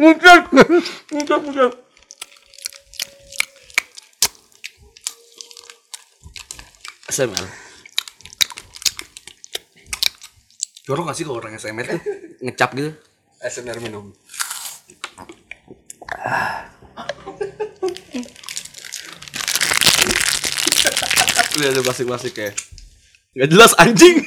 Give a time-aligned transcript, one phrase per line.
[0.00, 0.38] Muncul.
[1.12, 1.70] Muncul, muncul.
[7.10, 7.46] ASMR.
[10.86, 12.00] Jorok gak sih kalau orang ASMR tuh
[12.42, 12.90] ngecap gitu?
[13.42, 14.14] SMR minum.
[21.60, 22.54] Lihat tuh klasik-klasik kayak
[23.36, 24.22] Gak jelas anjing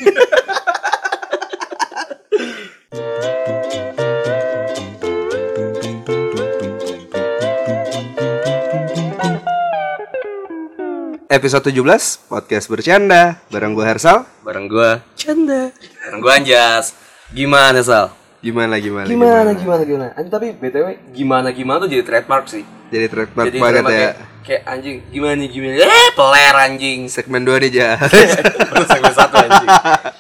[11.33, 13.41] Episode 17 podcast bercanda.
[13.49, 14.21] Bareng gue Hersal.
[14.45, 15.01] Bareng gua.
[15.17, 15.73] Canda.
[15.73, 16.93] Bareng gua Anjas.
[17.33, 18.13] Gimana Sal?
[18.37, 19.81] Gimana gimana Gimana gimana?
[19.81, 22.61] gimana Anjing tapi BTW gimana gimana tuh jadi trademark sih.
[22.93, 24.32] Jadi trademark Jadi banget trademark ya.
[24.43, 27.91] Kayak, anjing Gimana nih gimana Eh peler anjing Segmen 2 nih ja.
[28.69, 29.69] Baru segmen satu anjing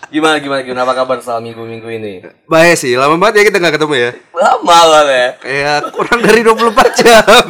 [0.09, 2.13] Gimana gimana gimana Apa kabar Sal minggu-minggu ini?
[2.47, 4.09] Baik sih, lama banget ya kita gak ketemu ya.
[4.31, 7.45] Lama lah ya Kayak kurang dari 24 jam.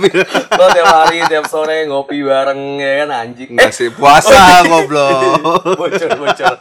[0.53, 5.39] Lo tiap hari, tiap sore ngopi bareng ya kan anjing Enggak sih, puasa goblok.
[5.79, 6.55] bocor bocor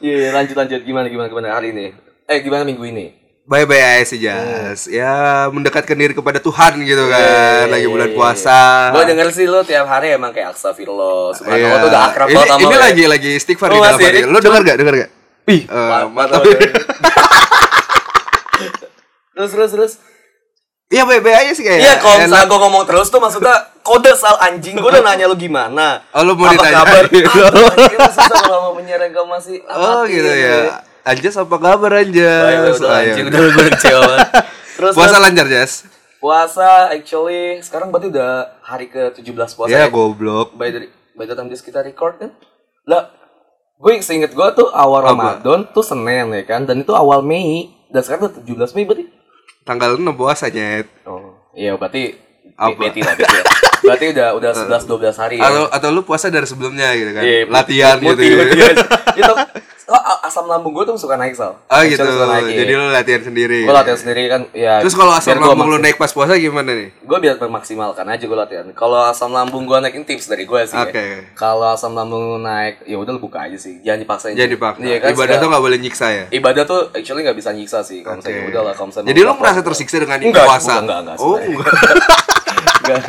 [0.00, 1.86] iya lanjut lanjut gimana gimana gimana hari ini
[2.24, 3.19] eh gimana minggu ini
[3.50, 4.86] Bye-bye aja sih Jas.
[4.86, 5.10] Ya
[5.50, 7.18] mendekatkan diri kepada Tuhan gitu kan.
[7.18, 8.14] Iya, Lagi iya, bulan iya.
[8.14, 8.58] puasa.
[8.94, 11.82] gue denger sih lo tiap hari emang kayak astagfirullah subhanallah Iya.
[11.82, 12.78] tuh udah akrab ini, banget sama ini ya.
[12.78, 14.22] lagi lagi istighfar Oh, di dalam hati.
[14.24, 14.76] Lo denger gak?
[14.78, 15.10] Denger gak?
[15.48, 16.40] Ih, mantap, mantap.
[19.32, 19.92] terus terus terus
[20.88, 21.78] Iya baik-baik aja sih kayak.
[21.80, 25.34] Iya kalau misalnya gue ngomong terus tuh maksudnya kode sal anjing Gue udah nanya lu
[25.34, 26.76] gimana Oh, lu mau Apa ditanya?
[26.76, 27.02] kabar?
[27.06, 27.14] Apa,
[27.72, 30.82] anjing, lu susah kalau mau menyerang kau masih Oh gitu ya.
[31.02, 32.76] Anjas apa kabar Anjas?
[32.76, 33.12] udah Ayo.
[33.12, 34.14] anjing udah gue kecewa.
[34.72, 35.72] Terus Puasa terus, lancar Jas?
[36.16, 39.88] puasa actually sekarang berarti udah hari ke-17 puasa Ya ya.
[39.88, 40.52] goblok.
[40.52, 40.84] by the
[41.14, 42.36] by the time this kita record kan
[42.84, 43.08] lah
[43.74, 45.40] gue seinget gue tuh awal Apa?
[45.40, 49.08] Ramadan tuh Senin ya kan dan itu awal Mei dan sekarang tuh 17 Mei berarti
[49.62, 50.92] Tanggal 6 puasa nyet.
[51.02, 52.12] oh iya berarti
[52.52, 52.76] Apa?
[52.78, 53.44] Betty lah lah.
[53.80, 57.24] berarti udah udah 11 12 hari ya Atau atau lu puasa dari sebelumnya gitu kan?
[57.24, 58.12] Iya, Latihan gitu.
[58.12, 58.36] putih, ya.
[58.36, 58.84] putih aja.
[59.92, 61.98] Oh, asam lambung gue tuh suka naik sal Oh gitu.
[61.98, 62.58] Suka naik, iya.
[62.60, 63.58] Jadi lu latihan sendiri.
[63.60, 66.88] gue latihan sendiri kan ya Terus kalau asam lambung maksim- naik pas puasa gimana nih?
[66.94, 70.76] gue biar memaksimalkan aja gue latihan kalau asam lambung gue naikin tips dari gue sih
[70.76, 70.94] Oke.
[70.94, 71.20] ya.
[71.34, 74.80] kalau asam lambung naik ya udah lu buka aja sih jangan dipaksain Jadi dipaksa.
[74.80, 76.24] Iya kan, Ibadah tuh gak boleh nyiksa ya?
[76.30, 78.50] ibadah tuh actually nggak bisa nyiksa sih kalau misalnya Oke.
[78.50, 80.72] udah lah kalau misalnya Jadi buka merasa tersiksa dengan Enggak, puasa?
[80.78, 81.50] enggak, enggak, oh, sebenarnya.
[81.50, 81.66] enggak.
[82.80, 83.02] Enggak.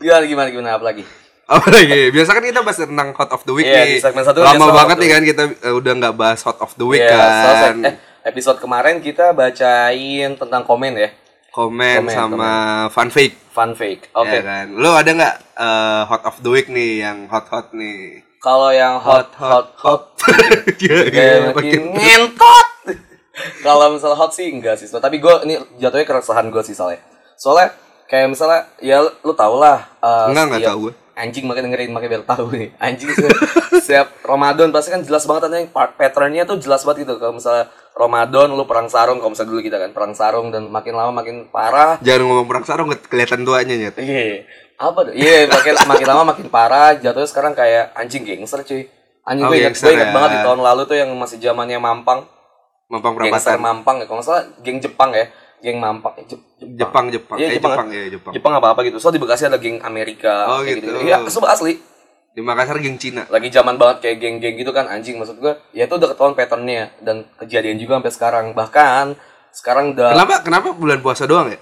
[0.00, 1.04] gimana gimana gimana apa lagi
[1.50, 2.14] Apa lagi?
[2.14, 3.90] Biasa kan kita bahas tentang hot of the week Iya, nih.
[3.90, 6.58] di segmen satu Lama biasa hot banget nih kan kita eh, udah nggak bahas hot
[6.58, 7.76] of the week so- kan.
[7.82, 11.10] eh episode kemarin kita bacain tentang komen ya
[11.50, 12.52] Komen, komen, sama
[12.88, 13.34] fun fake.
[13.50, 14.66] fun fake oke Ya kan.
[14.72, 18.22] Lu ada nggak eh, hot of the week nih yang hot-hot nih?
[18.40, 20.16] kalau yang hot hot hot
[21.52, 22.68] makin ngentot
[23.60, 27.04] kalau misalnya hot sih enggak sih tapi gue ini jatuhnya keresahan gue sih soalnya
[27.36, 27.68] soalnya
[28.08, 30.94] kayak misalnya ya lu, tau lah uh, Enggak, enggak tahu gue.
[31.20, 33.28] Anjing makanya dengerin makanya biar tahu nih anjing sih
[33.84, 37.68] setiap Ramadan pasti kan jelas banget yang part patternnya tuh jelas banget gitu kalau misalnya
[37.92, 41.46] Ramadan lu perang sarung kalau misalnya dulu kita kan perang sarung dan makin lama makin
[41.46, 43.94] parah Jangan ngomong perang sarung ke- kelihatan tuanya nyet.
[43.94, 44.48] Iya.
[44.78, 45.12] Apa tuh?
[45.12, 46.96] Iya, makin makin lama makin parah.
[46.96, 48.88] Jatuhnya sekarang kayak anjing gangster cuy.
[49.22, 50.14] Anjing Oh, gue inget, gangster gue inget ya.
[50.14, 52.24] banget di tahun lalu tuh yang masih zamannya Mampang.
[52.88, 53.60] Mampang Gangster perapatan.
[53.60, 54.04] Mampang ya.
[54.06, 55.28] Kalau nggak salah geng Jepang ya.
[55.60, 56.12] Geng Mampang.
[56.14, 57.36] Eh, Jep- Jepang, Jepang.
[57.36, 57.94] Iya, Eh, Jepang, Jepang, kan?
[57.94, 58.32] ya, Jepang.
[58.32, 58.96] Jepang apa-apa gitu.
[58.96, 60.48] So di Bekasi ada geng Amerika.
[60.48, 60.90] Oh, kayak gitu.
[61.00, 61.76] Iya, sumpah asli.
[62.30, 63.26] Di Makassar geng Cina.
[63.26, 65.50] Lagi zaman banget kayak geng-geng gitu kan anjing maksud gue.
[65.72, 68.44] Ya itu udah ketahuan patternnya dan kejadian juga sampai sekarang.
[68.52, 69.04] Bahkan
[69.52, 71.58] sekarang udah Kenapa kenapa bulan puasa doang ya?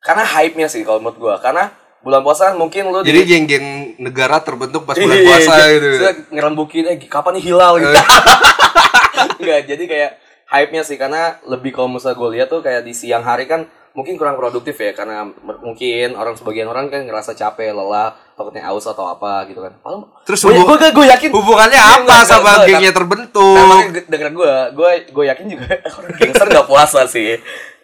[0.00, 1.34] karena hype-nya sih kalau menurut gue.
[1.38, 3.66] Karena bulan puasa kan mungkin lu di- Jadi geng-geng
[3.98, 5.66] negara terbentuk pas bulan Iya, puasa iya.
[5.70, 5.86] gitu.
[5.92, 7.92] Terus ngerembukin eh kapan nih hilal gitu.
[9.38, 10.10] Enggak, jadi kayak
[10.52, 14.16] hype-nya sih karena lebih kalau misalnya gue lihat tuh kayak di siang hari kan mungkin
[14.16, 15.28] kurang produktif ya karena
[15.60, 19.76] mungkin orang sebagian orang kan ngerasa capek, lelah, takutnya aus atau apa gitu kan.
[19.78, 23.56] Padahal Terus gue hubung- gue gue yakin Hubungannya Iya, apa sama gengnya Nah, terbentuk?
[23.90, 25.66] gue- denger gue, gue gue yakin juga
[25.98, 27.36] orang gangster nggak puasa sih.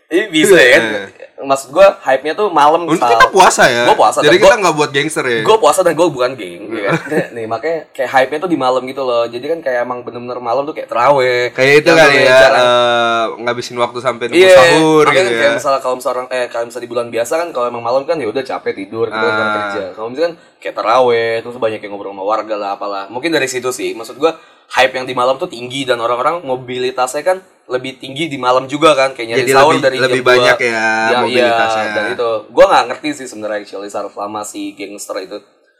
[0.08, 0.84] Ini bisa ya kan?
[1.40, 3.86] Maksud gue hype-nya tuh malam Untuk kita puasa ya.
[3.86, 5.40] Gua puasa, Jadi kita nggak buat gangster ya.
[5.40, 6.98] gue puasa dan gue bukan geng ya kan?
[7.30, 10.38] nih makanya kayak hype nya tuh di malam gitu loh jadi kan kayak emang bener-bener
[10.38, 14.56] malam tuh kayak teraweh Kayak itu namanya ya, jarang- eh, ngabisin waktu sampai nunggu Iya,
[14.56, 15.56] sahur makanya gitu kayak ya.
[15.56, 18.16] misalnya kalau misalnya orang eh kalau misalnya di bulan biasa kan kalau emang malam kan
[18.16, 19.54] ya udah capek tidur gitu kan Ah.
[19.56, 19.82] kerja.
[19.92, 23.04] Kalau misalkan kayak teraweh terus banyak yang ngobrol sama warga lah apalah.
[23.06, 23.92] Mungkin dari situ sih.
[23.92, 24.34] Maksud gua
[24.68, 28.92] hype yang di malam tuh tinggi dan orang-orang mobilitasnya kan lebih tinggi di malam juga
[28.92, 30.88] kan kayak nyari Jadi sahur lebih- dari lebih jam banyak ya
[31.18, 31.82] mobilitasnya.
[31.82, 35.36] Iya, dan itu gua nggak ngerti sih sebenarnya actually selama si gangster itu.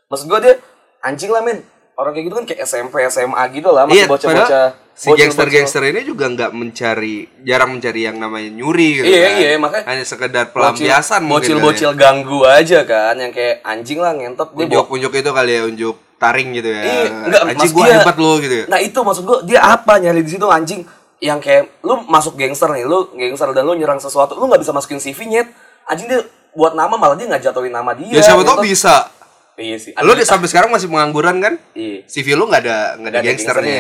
[0.06, 0.54] Maksud gua dia
[1.00, 1.64] anjing lah men
[1.94, 5.82] orang kayak gitu kan kayak SMP SMA gitu lah masih Iya, bocah-bocah padahal si gangster-gangster
[5.84, 9.32] ini juga nggak mencari jarang mencari yang namanya nyuri gitu Iya, kan.
[9.36, 13.98] iya, makanya hanya sekedar pelampiasan mungkin bocil kali bocil ganggu aja kan yang kayak anjing
[13.98, 14.54] lah ngentot ya.
[14.54, 18.16] dia bawa unjuk-unjuk itu kali ya unjuk taring gitu ya Iya, enggak, anjing gua hebat
[18.16, 20.82] lo gitu ya Nah itu maksud gua dia apa nyari di situ anjing
[21.18, 24.70] yang kayak lu masuk gangster nih, lu gangster dan lu nyerang sesuatu, lu nggak bisa
[24.70, 25.50] masukin CV nyet.
[25.84, 26.22] Anjing dia
[26.52, 28.06] buat nama malah dia nggak jatuhin nama dia.
[28.08, 28.62] ya siapa tau ngentot.
[28.64, 28.94] bisa
[29.54, 29.90] Iya sih.
[29.92, 32.06] lo di- sampai sekarang masih pengangguran kan Iya.
[32.06, 33.78] CV lu nggak ada nggak ada gangsternya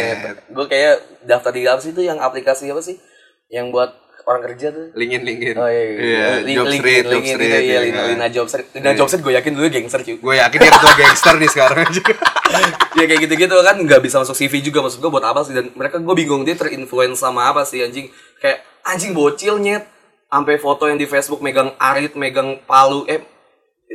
[0.48, 2.98] Gue kayak daftar di apa sih itu yang aplikasi apa sih?
[3.46, 3.90] Yang buat
[4.28, 4.86] orang kerja tuh.
[4.92, 6.26] lingin lingin Oh iya, iya.
[6.38, 8.02] Link- job link- street job link- street Iya, ya Lina.
[8.06, 8.68] Lina Job Street.
[8.70, 10.16] Lina Job Street gue yakin dulu gangster cuy.
[10.18, 12.00] gue yakin dia ketua gangster nih sekarang aja
[12.98, 15.72] ya kayak gitu-gitu kan nggak bisa masuk CV juga maksud gue buat apa sih dan
[15.72, 19.88] mereka gue bingung dia terinfluence sama apa sih anjing kayak anjing bocil nyet
[20.26, 23.24] sampai foto yang di Facebook megang arit megang palu eh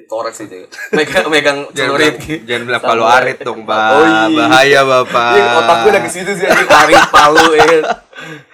[0.04, 0.66] torek sih itu
[0.98, 4.26] megang megang celurit jangan bilang palu arit dong pak Oh, iya.
[4.36, 6.68] bahaya bapak Iya, otak gue udah ke situ sih arit
[7.08, 7.84] palu ya kan.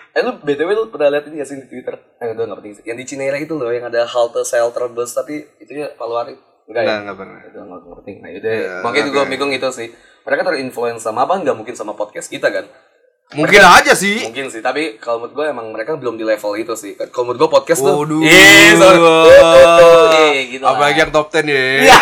[0.09, 1.95] Eh lu BTW lu pernah lihat ini gak sih di Twitter?
[2.17, 2.83] Eh udah gak penting sih.
[2.83, 6.38] Yang di Cinere itu loh yang ada halte shelter bus tapi itu ya palu arit.
[6.65, 6.88] Enggak ya?
[6.88, 7.39] Enggak, enggak pernah.
[7.41, 8.11] Itu nggak ngerti.
[8.15, 9.13] Nah, itu Ya, makanya oke.
[9.15, 9.88] gue bingung itu sih.
[10.21, 11.33] Mereka terinfluence sama apa?
[11.38, 12.65] Nggak mungkin sama podcast kita kan?
[13.29, 16.73] mungkin aja sih Mungkin sih, tapi kalau menurut gue emang mereka belum di level itu
[16.73, 16.97] sih.
[16.97, 18.25] Kalau menurut gue podcast tuh, Waduh.
[18.25, 18.97] Iya, so-
[20.09, 20.73] Iya, gitu lah.
[20.73, 21.65] Apalagi yang top 10 ya.
[21.85, 21.97] Iya.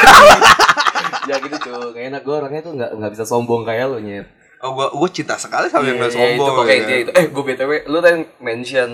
[1.28, 4.24] ya gitu cuy, gak enak gue orangnya tuh nggak nggak bisa sombong kayak lu nyet.
[4.60, 6.34] Oh, gua, gua cinta sekali sama yang Iya, gak iya, sombong.
[6.36, 6.80] itu pokoknya ya.
[6.80, 7.12] intinya itu.
[7.14, 8.90] Eh, gue btw, lu tadi mention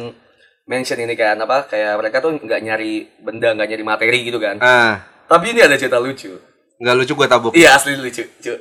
[0.63, 1.57] mention ini kan apa?
[1.65, 4.59] Kayak mereka tuh nggak nyari benda, nggak nyari materi gitu kan.
[4.59, 6.35] Ah, Tapi ini ada cerita lucu.
[6.75, 7.51] nggak lucu gua tabuk.
[7.53, 8.57] Iya asli lucu, cuy.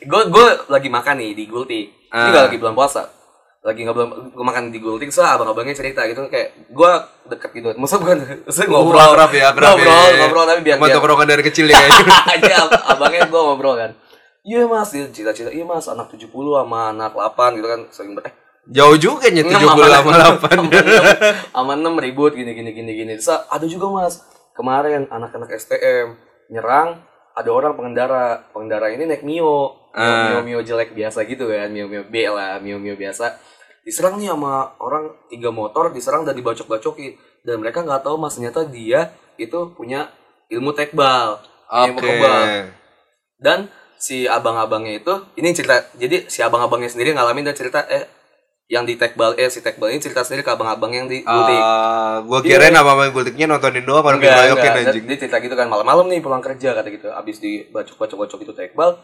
[0.00, 1.86] Gue gue lagi makan nih di Gultik.
[2.06, 2.28] Ini Ah.
[2.30, 3.02] nggak lagi bulan puasa.
[3.58, 6.90] Lagi nggak belum gue makan di Gultik, so abang-abangnya cerita gitu kayak gue
[7.28, 7.68] deket gitu.
[7.74, 8.16] Maksud bukan,
[8.48, 9.76] maksud Oh, ngobrol, akrab ya, ngobrol,
[10.08, 10.16] ya.
[10.18, 11.76] ngobrol tapi biar tongkrongan dari kecil ya.
[11.76, 13.90] aja ab- abangnya gue ngobrol kan.
[14.48, 15.84] Iya mas, dia cita-cita, iya mas.
[15.84, 18.32] Anak 70 sama anak 8 gitu kan sering ber- eh.
[18.68, 20.10] Jauh juga enam 70 sama sama
[20.40, 20.52] 8.
[20.56, 20.66] enam,
[21.52, 23.12] sama 6 ribut gini gini gini gini.
[23.20, 24.24] Terus ada juga mas.
[24.56, 26.16] Kemarin anak-anak STM
[26.48, 27.04] nyerang
[27.36, 28.48] ada orang pengendara.
[28.50, 29.44] Pengendara ini naik mio.
[29.44, 30.40] Mio, Ah.
[30.40, 31.68] mio, mio jelek biasa gitu kan.
[31.68, 33.36] Mio mio B lah mio mio biasa.
[33.84, 37.16] Diserang nih sama orang tiga motor diserang dan dibacok-bacokin.
[37.44, 38.36] Dan mereka nggak tahu mas.
[38.36, 40.08] Ternyata dia itu punya
[40.48, 42.04] ilmu tekbal ilmu Oke.
[42.04, 42.42] kebal
[43.38, 43.68] dan
[43.98, 48.06] si abang-abangnya itu ini cerita jadi si abang-abangnya sendiri ngalamin dan cerita eh
[48.68, 52.20] yang di tekbal eh si tekbal ini cerita sendiri ke abang-abang yang di Gultik Ah,
[52.20, 54.88] gua kirain apa apa gultiknya nontonin doang diroyokin enggak.
[54.92, 55.04] anjing.
[55.08, 57.08] Dia cerita gitu kan malam-malam nih pulang kerja kata gitu.
[57.08, 59.00] Abis dibacok-bacok-bacok itu tekbal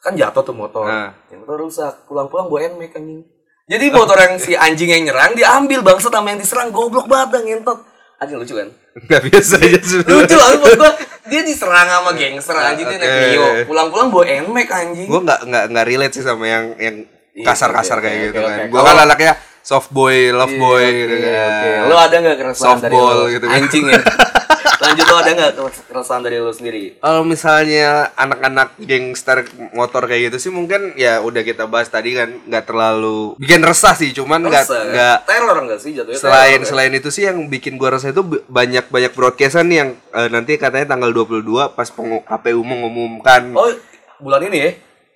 [0.00, 0.88] kan jatuh tuh motor.
[0.88, 1.12] Nah.
[1.28, 1.94] Yang motor rusak.
[2.08, 3.20] Pulang-pulang bawa NMAX anjing.
[3.68, 7.91] Jadi motor yang si anjing yang nyerang diambil bangsa sama yang diserang goblok banget ngentot.
[8.22, 8.68] Anjing lucu kan?
[8.94, 10.14] Enggak biasa aja sebenarnya.
[10.14, 10.92] Lucu lah menurut gua.
[11.26, 13.10] Dia diserang sama gangster anjing dia naik.
[13.34, 13.46] Mio.
[13.66, 15.08] Pulang-pulang bawa NMAX anjing.
[15.10, 16.96] Gua enggak enggak enggak relate sih sama yang yang
[17.32, 18.68] Iya, kasar-kasar oke, kayak gitu kan.
[18.68, 21.48] Gua kan anaknya soft boy, love boy gitu Iya, kan.
[21.48, 21.70] oke.
[21.84, 23.26] Lu ada nggak keresahan dari Softball lu?
[23.30, 23.54] gitu kan.
[23.56, 24.00] Anjing ya.
[24.82, 25.52] Lanjut lu ada nggak
[25.86, 26.98] keresahan dari lu sendiri?
[26.98, 29.38] Kalau misalnya anak-anak gangster
[29.70, 33.94] motor kayak gitu sih mungkin ya udah kita bahas tadi kan nggak terlalu bikin resah
[33.94, 34.84] sih cuman nggak kan?
[34.84, 36.18] nggak teror enggak sih jatuhnya?
[36.18, 36.68] selain teror, kan?
[36.68, 40.58] selain itu sih yang bikin gua resah itu banyak banyak broadcastan nih yang eh, nanti
[40.58, 41.86] katanya tanggal 22 pas
[42.26, 43.70] KPU mengumumkan Oh,
[44.18, 44.70] bulan ini ya?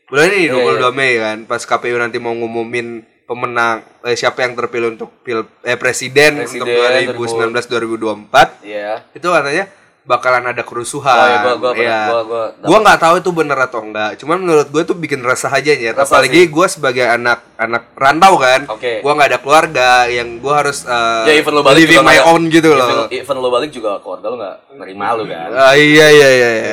[0.06, 4.54] bulan ini Iya, 22 Mei kan pas KPU nanti mau ngumumin pemenang eh, siapa yang
[4.54, 9.02] terpilih untuk pil eh presiden, Presiden, untuk 2019 2024 Iya.
[9.12, 9.66] itu katanya
[10.06, 11.10] bakalan ada kerusuhan.
[11.12, 12.00] Oh, iya, gua- gua- Iya.
[12.06, 14.14] gua- gua- Gua nggak tahu itu bener atau enggak.
[14.16, 15.90] Cuman menurut gue tuh bikin resah aja ya.
[15.90, 18.70] Resah Apalagi gue sebagai anak anak rantau kan.
[18.70, 19.02] Oke.
[19.02, 22.18] Gua nggak ada keluarga yang gue harus uh, Ya even lo balik living juga my
[22.22, 23.06] own gitu even, loh.
[23.10, 25.48] Even lo balik juga keluarga lo nggak nerima lo kan?
[25.52, 26.50] Ah, iya iya iya.
[26.54, 26.70] iya.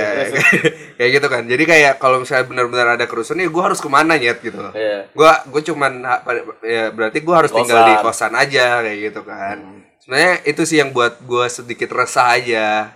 [1.02, 1.44] kayak gitu kan.
[1.44, 4.70] Jadi kayak kalau misalnya benar-benar ada kerusuhan ya gue harus ke mana nyet gitu loh.
[4.72, 5.10] Iya.
[5.10, 5.92] Gua gue cuman
[6.62, 7.66] ya berarti gue harus Kosan.
[7.66, 9.58] tinggal di kosan aja kayak gitu kan.
[9.98, 12.94] Sebenarnya itu sih yang buat gue sedikit resah aja.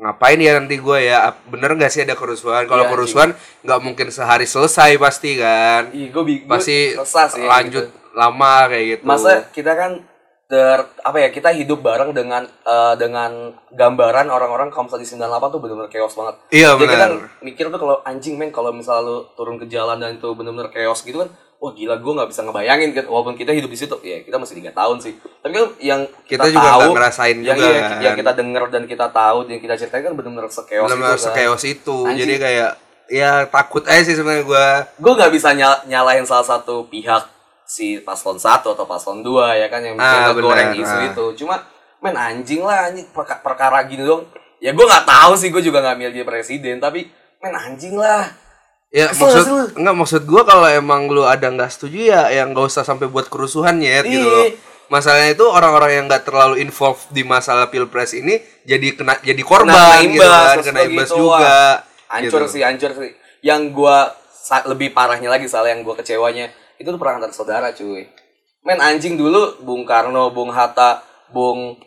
[0.00, 2.64] Ngapain ya nanti gue ya bener nggak sih ada kerusuhan?
[2.64, 3.30] Kalau Iya, kerusuhan
[3.60, 5.92] nggak mungkin sehari selesai pasti kan.
[5.92, 8.16] Ih, bi- Pasti gua resah sih lanjut gitu.
[8.16, 9.02] lama kayak gitu.
[9.04, 10.00] Masa kita kan
[10.48, 15.60] ter apa ya kita hidup bareng dengan eh, dengan gambaran orang-orang kaum di 98 tuh
[15.60, 16.34] benar-benar chaos banget.
[16.50, 17.28] Iya, Jadi kita benar.
[17.38, 21.04] mikir tuh kalau anjing men kalau misalnya lu turun ke jalan dan itu benar-benar chaos
[21.04, 21.30] gitu kan,
[21.60, 24.56] wah gila gue nggak bisa ngebayangin kan walaupun kita hidup di situ ya kita masih
[24.56, 25.12] tiga tahun sih.
[25.38, 27.98] Tapi kan yang kita, Kita juga tahu, ngerasain yang, juga iya, kan.
[28.00, 31.24] yang kita denger dan kita tahu dan kita ceritain kan benar-benar sekeos benar itu kan.
[31.26, 31.98] sekeos itu.
[32.02, 32.18] Anjing.
[32.18, 32.70] Jadi kayak
[33.06, 34.66] ya takut aja sih sebenarnya gue.
[34.96, 37.28] gue nggak bisa nyal- nyalahin salah satu pihak
[37.62, 41.06] si paslon satu atau paslon dua ya kan yang Ah, bikin goreng isu ah.
[41.06, 41.60] itu cuma
[41.98, 44.26] men anjing lah anjing perka- perkara gini dong
[44.58, 47.06] ya gue nggak tahu sih gue juga nggak milih dia presiden tapi
[47.38, 48.26] men anjing lah
[48.90, 49.56] Ya Kesel maksud lu?
[49.78, 53.26] enggak maksud gua kalau emang lu ada nggak setuju ya yang nggak usah sampai buat
[53.26, 54.26] kerusuhan ya gitu Iya.
[54.26, 54.46] loh.
[54.90, 58.34] Masalahnya itu orang-orang yang nggak terlalu involved di masalah pilpres ini
[58.66, 61.38] jadi kena jadi korban gitu kan, maksud kena gua imbas gitu, juga.
[61.38, 61.74] wah.
[62.10, 62.50] Hancur gitu.
[62.50, 63.10] sih, hancur sih.
[63.40, 63.96] Yang gua
[64.66, 68.10] lebih parahnya lagi soal yang gua kecewanya itu tuh perang antar saudara, cuy.
[68.60, 70.98] Men anjing dulu Bung Karno, Bung Hatta,
[71.30, 71.78] Bung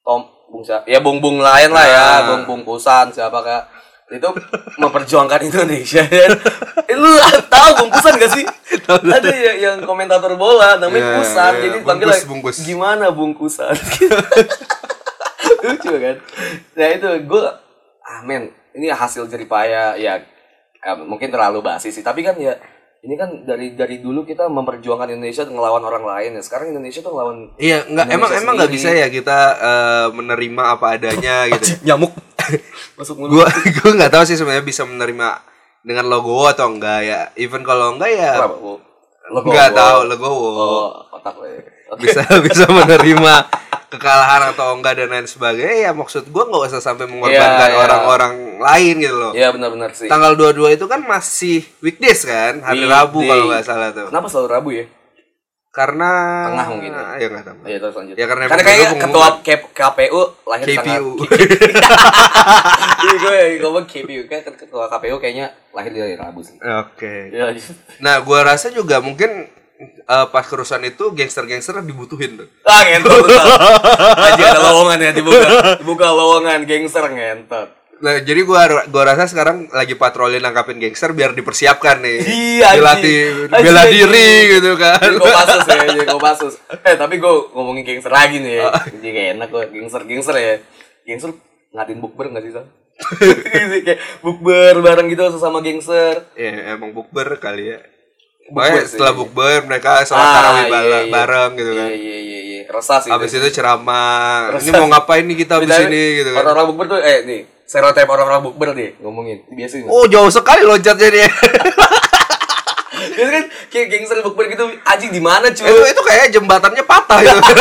[0.00, 0.88] Tom, Bung siapa?
[0.88, 2.18] Ya Bung Bung lain lah ya, Ah.
[2.24, 3.62] Bung Bung Pusan siapa kak?
[4.06, 4.28] Itu
[4.78, 6.30] memperjuangkan Indonesia kan.
[6.86, 7.10] Eh, lu
[7.50, 8.44] tahu Bung Pusan gak sih?
[8.86, 12.62] Ada ya yang komentator bola namanya Ya, Pusan, ya, jadi panggil Bungkus.
[12.62, 13.74] gimana Bung Pusan?
[15.66, 16.16] lucu kan
[16.76, 17.44] nah itu gue
[18.02, 20.22] ah men ini hasil jeripaya ya
[20.82, 22.54] eh, mungkin terlalu basi sih tapi kan ya
[22.98, 27.12] ini kan dari dari dulu kita memperjuangkan Indonesia ngelawan orang lain ya sekarang Indonesia tuh
[27.12, 31.82] ngelawan Iya, enggak emang emang nggak bisa ya kita eh, menerima apa adanya gitu.
[31.82, 32.12] nyamuk
[32.98, 35.28] masuk mulut gua gua nggak tahu sih sebenarnya bisa menerima
[35.80, 37.20] dengan logo atau enggak ya.
[37.34, 38.58] Even kalau enggak ya Kenapa?
[39.26, 39.78] Logo- nggak logo.
[39.78, 40.50] tahu logowo.
[40.56, 42.02] oh otak lo ya Oke.
[42.02, 43.34] bisa bisa menerima
[43.88, 47.78] kekalahan atau enggak dan lain sebagainya ya maksud gua nggak usah sampai mengorbankan Iya, iya.
[47.80, 50.06] orang-orang lain gitu loh Iya benar-benar sih.
[50.06, 52.92] tanggal 22 itu kan masih weekdays kan hari Weekday.
[52.92, 54.86] Rabu kalau nggak salah tuh Kenapa selalu Rabu ya?
[55.68, 56.08] karena
[56.48, 57.04] Tengah mungkin ya?
[57.14, 58.14] ya nggak tahu Iya terus lanjut.
[58.16, 61.10] Ya, karena karena kayaknya dulu ketua K- KPU lahir di tanggal KPU.
[62.96, 66.56] Iya gue ngomong KPU kan ketua KPU kayaknya lahir di hari Rabu sih.
[66.56, 67.76] oke Iya lanjut.
[67.98, 69.46] nah gua rasa juga mungkin
[69.82, 73.26] eh, pas kerusuhan itu gangster-gangster dibutuhin tuh Ah ngentot.
[74.32, 75.48] Aja ada lowongan ya dibuka.
[75.80, 77.68] Dibuka lowongan gangster ngentot.
[77.96, 82.18] Nah, jadi gua gua rasa sekarang lagi patroli nangkapin gangster biar dipersiapkan nih.
[82.28, 82.68] Iya.
[82.76, 85.00] Dilatih bela diri gitu kan.
[85.00, 86.54] Jadi Kopassus ya, jadi Kopassus.
[86.86, 88.68] Eh tapi gue ngomongin gangster lagi nih ya.
[88.92, 90.54] Jadi kayak enak gue gangster gangster ya.
[91.08, 91.30] Gangster
[91.72, 92.66] ngatin bukber nggak sih Sal?
[93.86, 96.28] kayak bukber bareng gitu sesama gangster.
[96.36, 97.78] Ya, emang bukber kali ya.
[98.46, 98.86] Sih.
[98.88, 101.00] setelah bukber mereka sholat Ah, tarawih iya, iya.
[101.08, 101.90] bareng gitu Iya kan.
[101.90, 102.60] iya iya iya.
[102.66, 103.10] Resah sih.
[103.10, 104.54] Habis itu ceramah.
[104.54, 106.38] Ini mau ngapain nih kita habis Bedanya ini gitu kan.
[106.40, 109.38] Orang-orang bukber tuh eh nih stereotip orang-orang bukber deh ngomongin.
[109.48, 109.88] Biasa gitu.
[109.88, 111.28] Oh, jauh sekali loncatnya dia.
[113.16, 115.64] Biasa kan kayak gangster bukber gitu anjing di mana cuy?
[115.64, 117.40] itu itu kayak jembatannya patah gitu.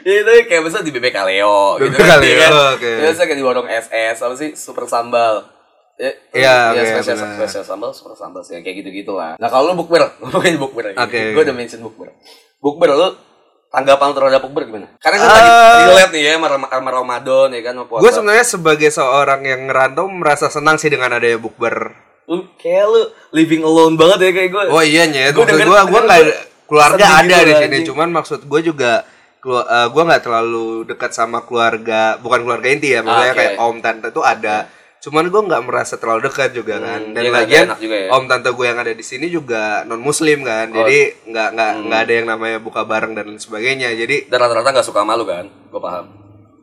[0.00, 2.18] Itu kayak biasa di BBK Leo gitu BBK kan.
[2.18, 2.52] Leo, iya kan?
[2.74, 2.92] oke.
[3.00, 5.44] Biasa kayak di warung SS apa sih super sambal.
[6.00, 7.36] Ya, Iya, ya, oke, spesial, benar.
[7.36, 9.36] spesial sambal, super sambal sih kayak gitu-gitu lah.
[9.36, 10.96] Nah, kalau lu bukber, ngomongin bukber aja.
[10.98, 11.36] Oke.
[11.36, 12.16] Gue udah mention bukber.
[12.56, 13.08] Bukber lu
[13.68, 14.88] tanggapan terhadap bukber gimana?
[14.96, 15.36] Karena kan Ah.
[15.36, 15.52] lagi
[15.86, 18.00] relate nih ya sama, Ramadan ya kan puasa.
[18.00, 22.08] gue sebenarnya sebagai seorang yang ngerantau merasa senang sih dengan adanya bukber.
[22.24, 23.00] lu kayak lu
[23.32, 24.62] living alone banget ya kayak gue.
[24.70, 26.22] Oh iya nyet, denger- gue gue denger nggak
[26.64, 27.86] keluarga ada gitu di sini, anjing.
[27.90, 29.02] cuman maksud gue juga
[29.36, 33.40] kelu- eh, gue nggak terlalu dekat sama keluarga, bukan keluarga inti ya, maksudnya Ah, oke.
[33.42, 37.20] kayak om tante tuh ada, cuman gue nggak merasa terlalu dekat juga kan, Hmm, dan
[37.20, 38.08] iya, nggak lagian juga ya.
[38.10, 40.76] om tante gue yang ada di sini juga non muslim kan, Oh.
[40.78, 41.82] jadi nggak nggak Hmm.
[41.86, 45.24] nggak ada yang namanya buka bareng dan lain sebagainya, jadi Dan rata-rata gak suka malu
[45.24, 45.48] kan?
[45.66, 46.06] Gue paham.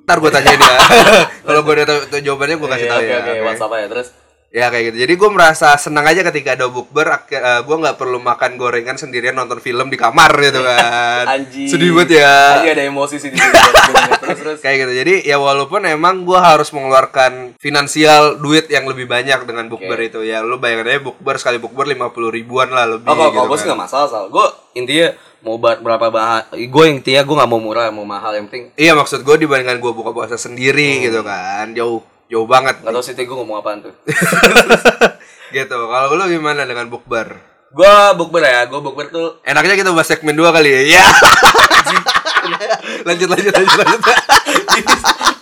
[0.04, 0.72] ntar gue tanya dia,
[1.44, 3.18] kalau gue udah tahu jawabannya gue kasih Iya, tahu ya.
[3.18, 3.42] Oke, oke.
[3.44, 4.08] WhatsApp aja terus.
[4.58, 4.98] Ya kayak gitu.
[5.00, 7.06] Jadi gue merasa senang aja ketika ada bukber.
[7.06, 11.30] ak- eh, gue nggak perlu makan gorengan sendirian nonton film di kamar gitu kan.
[11.30, 11.70] Anjing.
[11.70, 12.34] Sedih banget ya.
[12.56, 13.30] Anjing ada emosi sih
[14.22, 14.58] terus terus.
[14.60, 14.94] Kayak gitu.
[14.98, 20.20] Jadi ya walaupun emang gue harus mengeluarkan finansial duit yang lebih banyak dengan bukber itu
[20.22, 20.42] ya.
[20.42, 23.06] Lu bayangin aja bukber sekali bukber 50 ribuan lah lebih.
[23.06, 23.66] Oh, kalau gitu kalau kan.
[23.68, 28.04] nggak masalah soal gue intinya mau berapa bahan gue intinya gue nggak mau murah mau
[28.04, 31.04] mahal yang penting Iya maksud gue dibandingkan gue buka puasa sendiri Hmm.
[31.06, 31.66] gitu kan.
[31.72, 32.84] Jauh jauh banget.
[32.84, 33.94] nggak tahu sih gue ngomong apaan tuh
[35.56, 35.78] gitu.
[35.80, 37.58] Kalau lu gimana dengan bukber?
[37.68, 40.82] gue bukber ya gue bukber tuh Enaknya kita bahas segmen dua kali ya.
[40.96, 41.06] Ya.
[43.08, 44.18] lanjut lanjut lanjut lanjut.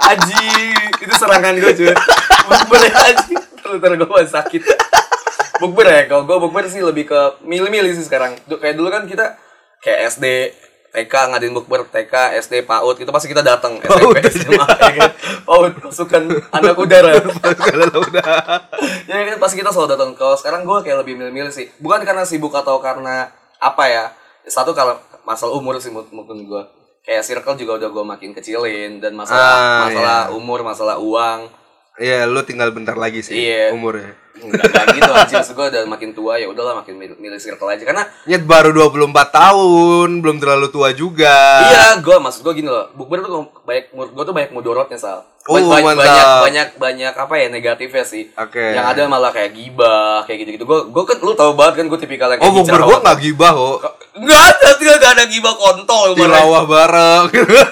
[0.05, 0.49] aji
[1.01, 1.93] itu serangan gue cuy
[2.49, 4.61] bukber ya aji terus terus gue masih sakit
[5.61, 9.37] bukber ya kalau gue bukber sih lebih ke milih-milih sih sekarang kayak dulu kan kita
[9.81, 10.25] kayak SD
[10.95, 15.11] TK ngadain bukber TK SD PAUD itu pasti kita datang PAUD, SMP SMA ya kan?
[15.43, 16.23] PAUD pasukan
[16.55, 17.11] anak udara.
[18.07, 18.23] Udah.
[19.03, 21.67] ya kan pasti kita selalu datang kalau sekarang gue kayak lebih milih-milih sih.
[21.83, 23.27] Bukan karena sibuk atau karena
[23.59, 24.03] apa ya
[24.47, 24.95] satu kalau
[25.27, 26.63] masalah umur sih mungkin gue
[27.03, 31.49] kayak circle juga udah gue makin kecilin dan masalah Ah, masalah umur masalah uang
[31.95, 33.71] Iya, lu tinggal bentar lagi sih Iya.
[33.71, 34.11] umurnya.
[34.35, 37.71] Enggak, enggak gitu aja maksud gue udah makin tua ya udahlah makin milih, milih circle
[37.71, 41.63] aja karena Nyet baru 24 tahun, belum terlalu tua juga.
[41.63, 45.23] iya gue maksud gue gini loh bukber tuh banyak menurut gue tuh banyak mudorotnya sal
[45.45, 46.03] Oh, banyak, mantap.
[46.03, 48.59] banyak banyak banyak apa ya negatifnya sih Oke.
[48.75, 51.85] yang ada malah kayak gibah kayak gitu gitu gue gue kan lu tau banget kan
[51.87, 53.77] gue tipikal yang Oh, bukber bicara gua waktu- nggak gibah kok.
[54.15, 56.07] Enggak ada, enggak ada gibah kontol.
[56.11, 57.23] Tilawah bareng.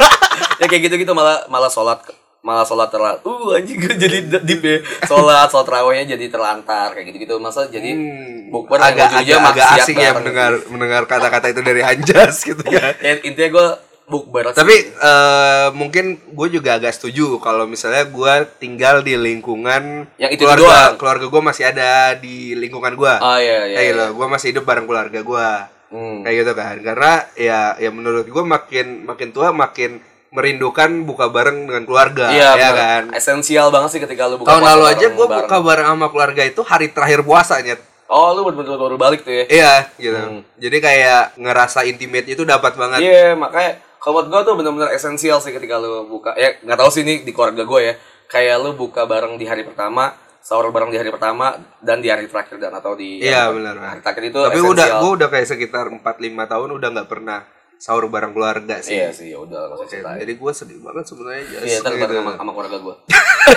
[0.61, 1.99] ya kayak gitu-gitu malah malah sholat
[2.43, 7.07] malah sholat terlantar uh anjing gue jadi deep ya sholat sholat terawihnya jadi terlantar kayak
[7.07, 8.51] gitu gitu masa jadi Hmm.
[8.51, 12.93] bukber agak agak, agak asing ya mendengar mendengar kata-kata itu dari Anjas gitu kan.
[12.99, 13.67] ya, intinya gue
[14.03, 14.51] bukber.
[14.51, 20.43] Tapi eh, mungkin gue juga agak setuju kalau misalnya gue tinggal di lingkungan Yang itu
[20.43, 20.93] keluarga doang.
[20.99, 23.13] keluarga gue masih ada di lingkungan gue.
[23.15, 23.93] oh iya iya, kayak iya.
[23.95, 25.49] gitu, gue masih hidup bareng keluarga gue.
[25.89, 26.19] Hmm.
[26.21, 26.75] Kayak gitu kan.
[26.83, 29.97] Karena ya ya menurut gue makin makin tua makin
[30.33, 32.73] merindukan buka bareng dengan keluarga, Iya, ya bener.
[32.75, 33.03] kan.
[33.13, 36.61] Esensial banget sih ketika lu buka Tahun lalu aja gue buka bareng sama keluarga itu
[36.61, 37.77] hari terakhir puasanya.
[38.05, 39.45] Oh, lu bener-bener baru balik tuh ya.
[39.47, 40.17] Iya, gitu.
[40.17, 40.41] Hmm.
[40.55, 42.99] Jadi kayak ngerasa intimate itu dapat banget.
[42.99, 46.33] Iya, makanya kalau menurut gue tuh bener-bener esensial sih ketika lu buka.
[46.33, 47.93] Ya, nggak tahu sih ini di keluarga gue ya.
[48.25, 52.25] Kayak lu buka bareng di hari pertama, sahur bareng di hari pertama dan di hari
[52.25, 53.75] terakhir dan atau di Iya, hari- benar.
[53.79, 54.73] Hari terakhir itu Tapi esensial.
[54.73, 57.39] udah gue udah kayak sekitar 4 5 tahun udah nggak pernah
[57.83, 58.95] sahur bareng keluarga sih.
[58.95, 60.15] Iya sih, ya udah nggak usah Oke, cerita.
[60.15, 61.61] jadi gue sedih banget sebenarnya Jas.
[61.61, 61.99] Iya, ntar Gitu.
[61.99, 62.95] bareng sama, sama keluarga gue.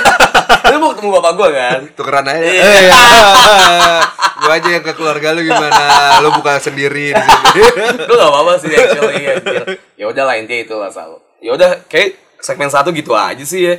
[0.66, 1.80] lu mau ketemu bapak gue kan?
[1.94, 2.42] Tukeran aja.
[2.42, 2.62] Iya.
[2.66, 3.02] Eh, ya.
[4.36, 5.78] gue aja yang ke keluarga lu gimana?
[6.18, 7.46] Lu buka sendiri di sini.
[8.02, 9.24] gue gak apa-apa sih actually.
[9.94, 11.22] Ya udah lah intinya itu lah selalu.
[11.38, 13.74] Ya udah kayak segmen satu gitu aja sih ya.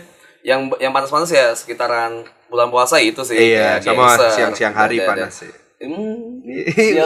[0.48, 3.36] Yang yang panas-panas ya sekitaran bulan puasa itu sih.
[3.52, 4.30] Iya, Kayak sama gangster.
[4.32, 5.52] siang-siang hari panas sih.
[5.78, 6.42] Hmm.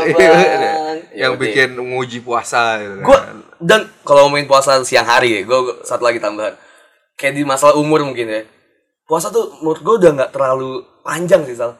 [1.11, 1.41] Ya yang udah.
[1.43, 3.35] bikin nguji puasa gitu Gue kan.
[3.59, 6.55] dan kalau ngomongin puasa siang hari ya, gue satu lagi tambahan.
[7.13, 8.41] Kayak di masalah umur mungkin ya.
[9.03, 11.75] Puasa tuh menurut gue udah nggak terlalu panjang sih sal.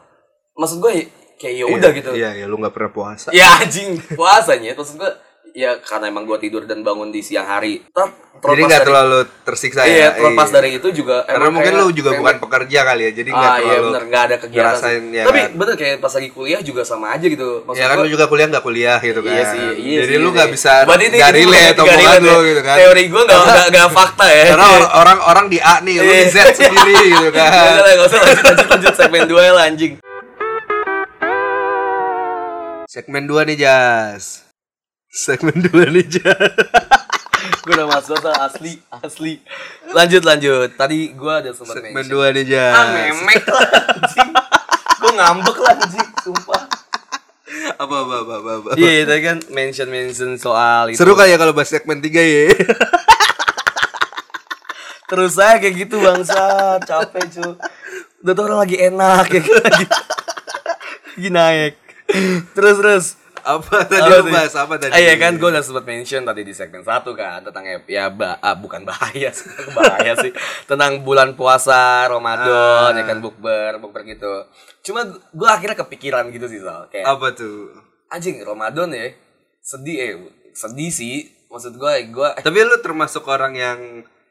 [0.53, 1.07] Maksud gue
[1.39, 2.10] kayak ya udah Iya, gitu.
[2.12, 3.31] Iya, ya lu nggak pernah puasa.
[3.31, 5.12] Ya anjing puasanya maksud gue
[5.53, 7.84] ya karena emang gue tidur dan bangun di siang hari.
[7.86, 8.08] Ter
[8.41, 10.10] Jadi nggak dari- terlalu tersiksa Iya, ya.
[10.13, 10.55] terlepas Iya.
[10.55, 13.38] dari itu juga Karena emang mungkin kayak lu juga bukan pekerja kali ya, jadi nggak
[13.46, 15.50] ah, iya terlalu bener nggak ada kegiatan ngerasain, ya tapi kan?
[15.53, 18.25] bener kayak pas lagi kuliah juga sama aja gitu maksud ya kan gua- lu juga
[18.25, 19.29] kuliah nggak kuliah gitu kan.
[19.29, 20.55] iya sih iya Jadi sih, lu nggak iya.
[20.58, 22.75] bisa nggak relate omongan relate lu gitu kan.
[22.75, 23.39] teori gue nggak
[23.70, 26.53] nggak fakta ya Karena or- orang orang di A nih, lu di Z Iya.
[26.55, 27.50] sendiri gitu kan.
[27.77, 29.93] nggak usah lanjut lanjut lanjut segmen dua ya anjing
[32.86, 34.50] Segmen 2 nih, Jas.
[35.12, 36.39] Segmen 2 nih, Jas.
[37.62, 39.38] gue udah masuk asli asli
[39.91, 42.72] lanjut lanjut tadi gue ada sempat Segmen mention 2 nih, Jas.
[42.72, 43.68] ah memek lah
[44.96, 46.62] gue ngambek lah anjing sumpah
[47.75, 48.50] Apa apa apa apa.
[48.55, 48.70] apa.
[48.79, 52.44] iya tadi kan mention mention soal itu Seru kali ya kalau bahas segmen 3 ya.
[55.12, 56.40] terus saya kayak gitu bangsa
[56.79, 57.48] capek cu
[58.22, 59.59] udah tuh orang lagi enak ya kan?
[59.59, 59.85] lagi
[61.12, 61.74] lagi naik
[62.53, 63.05] terus terus
[63.44, 64.32] apa tadi Apa lu sih?
[64.32, 64.92] bahas apa tadi?
[64.94, 68.38] Iya kan gue udah sempat mention tadi di segmen satu kan tentang ya, ya ba
[68.38, 69.46] ah, bukan bahaya sih
[69.77, 70.32] bahaya sih
[70.64, 72.94] tentang bulan puasa Ramadan Ah.
[72.94, 74.46] ya kan bukber bukber gitu
[74.82, 77.70] cuma gue akhirnya kepikiran gitu sih soal kayak Apa tuh?
[78.08, 79.14] anjing Ramadan ya
[79.60, 80.14] sedih eh
[80.51, 81.16] sedih sih
[81.48, 83.80] maksud gue gue Tapi lu termasuk orang yang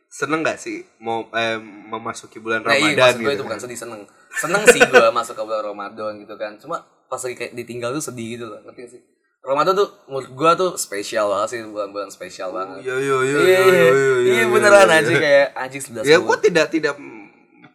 [0.07, 1.55] seneng gak sih mau eh,
[1.87, 3.37] memasuki bulan Nah, iya, Ramadan maksud gue gitu?
[3.37, 4.01] itu bukan sedih seneng
[4.33, 8.05] seneng sih gue masuk ke bulan Ramadan gitu kan cuma pas lagi kayak ditinggal tuh
[8.05, 9.03] sedih gitu loh ngerti gak sih?
[9.41, 12.85] Ramadan tuh menurut gue tuh spesial banget sih bulan-bulan spesial banget.
[12.85, 15.19] Iya iya iya iya iya iya beneran iya, aja iya.
[15.19, 16.95] kayak anjing sudah Ya gua tidak tidak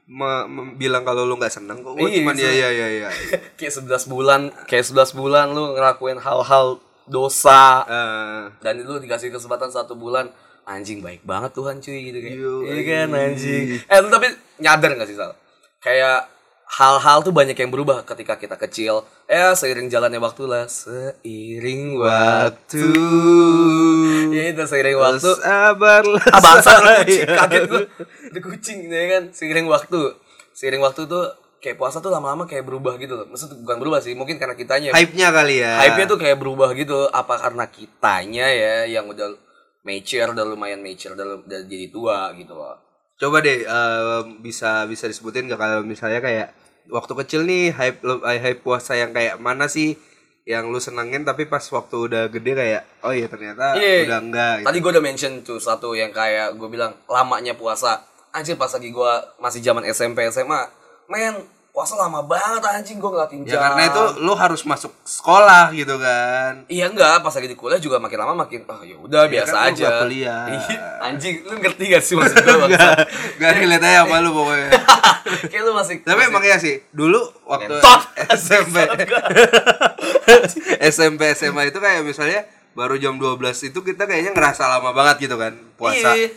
[0.05, 1.97] me- me- bilang kalau lu nggak seneng kok.
[1.97, 2.69] Gua Iya, cuman ya iya.
[2.69, 3.09] ya ya ya.
[3.57, 7.81] kayak 11 bulan kayak 11 bulan lu ngelakuin hal-hal dosa.
[7.83, 10.29] Eh, dan lu dikasih kesempatan satu bulan
[10.63, 12.37] anjing baik banget Tuhan cuy gitu kayak.
[12.37, 13.63] Iya kan anjing.
[13.81, 15.33] Eh lu tapi nyadar gak sih Sal?
[15.81, 16.29] Kayak
[16.75, 19.07] hal-hal tuh banyak yang berubah ketika kita kecil.
[19.31, 20.67] Eh seiring jalannya waktu lah.
[20.67, 22.83] Seiring waktu.
[24.35, 25.31] Ya itu seiring waktu.
[25.39, 26.23] Sabarlah.
[26.35, 27.07] ah bangsa ada sayang.
[27.07, 29.23] kucing kaget gue ada kucing ya kan?
[29.31, 30.01] Seiring waktu.
[30.51, 31.23] Seiring waktu tuh
[31.63, 33.25] kayak puasa tuh lama-lama kayak berubah gitu loh.
[33.31, 34.91] Maksud bukan berubah sih mungkin karena kitanya.
[34.91, 35.79] Hype-nya kali ya.
[35.79, 37.07] hype-nya tuh kayak berubah gitu.
[37.07, 39.31] Apa karena kitanya ya yang udah
[39.87, 42.83] mature udah lumayan mature udah, udah jadi tua gitu loh.
[43.15, 48.39] Coba deh eh, bisa bisa disebutin gak kalau misalnya kayak waktu kecil nih hype eh,
[48.39, 49.97] hype puasa yang kayak mana sih
[50.45, 54.05] yang lu senengin tapi pas waktu udah gede kayak oh iya ternyata Iya.
[54.05, 54.65] udah enggak gitu.
[54.69, 58.93] tadi gue udah mention tuh satu yang kayak gue bilang lamanya puasa anjir pas lagi
[58.93, 60.61] gue masih zaman SMP SMA
[61.07, 61.41] men
[61.75, 65.99] puasa lama banget anjing gue ngeliatin Ya jam karena itu lu harus masuk sekolah gitu
[65.99, 66.63] kan.
[66.65, 69.51] Iya enggak, pas lagi di kuliah juga makin lama makin ah ya udah Iya biasa
[69.53, 69.87] kan, aja.
[69.99, 70.43] kuliah.
[70.47, 72.95] Iya, anjing, lu ngerti gak sih maksud gue bangsa?
[73.35, 74.69] Gak relate aja sama lu pokoknya.
[75.51, 78.01] Kayak lu masih Tapi masih- emang ya sih, dulu waktu Ngentot.
[78.31, 78.75] SMP
[80.81, 83.35] SMP SMA itu kayak misalnya baru jam 12
[83.65, 86.15] itu kita kayaknya ngerasa lama banget gitu kan puasa.
[86.15, 86.31] Iya.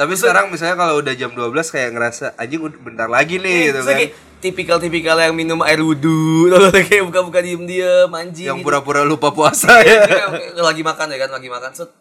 [0.00, 3.84] Tapi sekarang misalnya kalau udah jam 12 kayak ngerasa anjing udah bentar lagi nih gitu
[3.84, 3.96] Terus kan.
[4.00, 6.48] kayak tipikal-tipikal yang minum air wudhu,
[6.88, 8.48] kayak buka-buka diem-diem, anjing.
[8.48, 8.66] Yang gitu.
[8.66, 10.00] pura-pura lupa puasa Iya,
[10.56, 10.64] ya.
[10.64, 11.92] lagi makan ya kan, lagi makan set.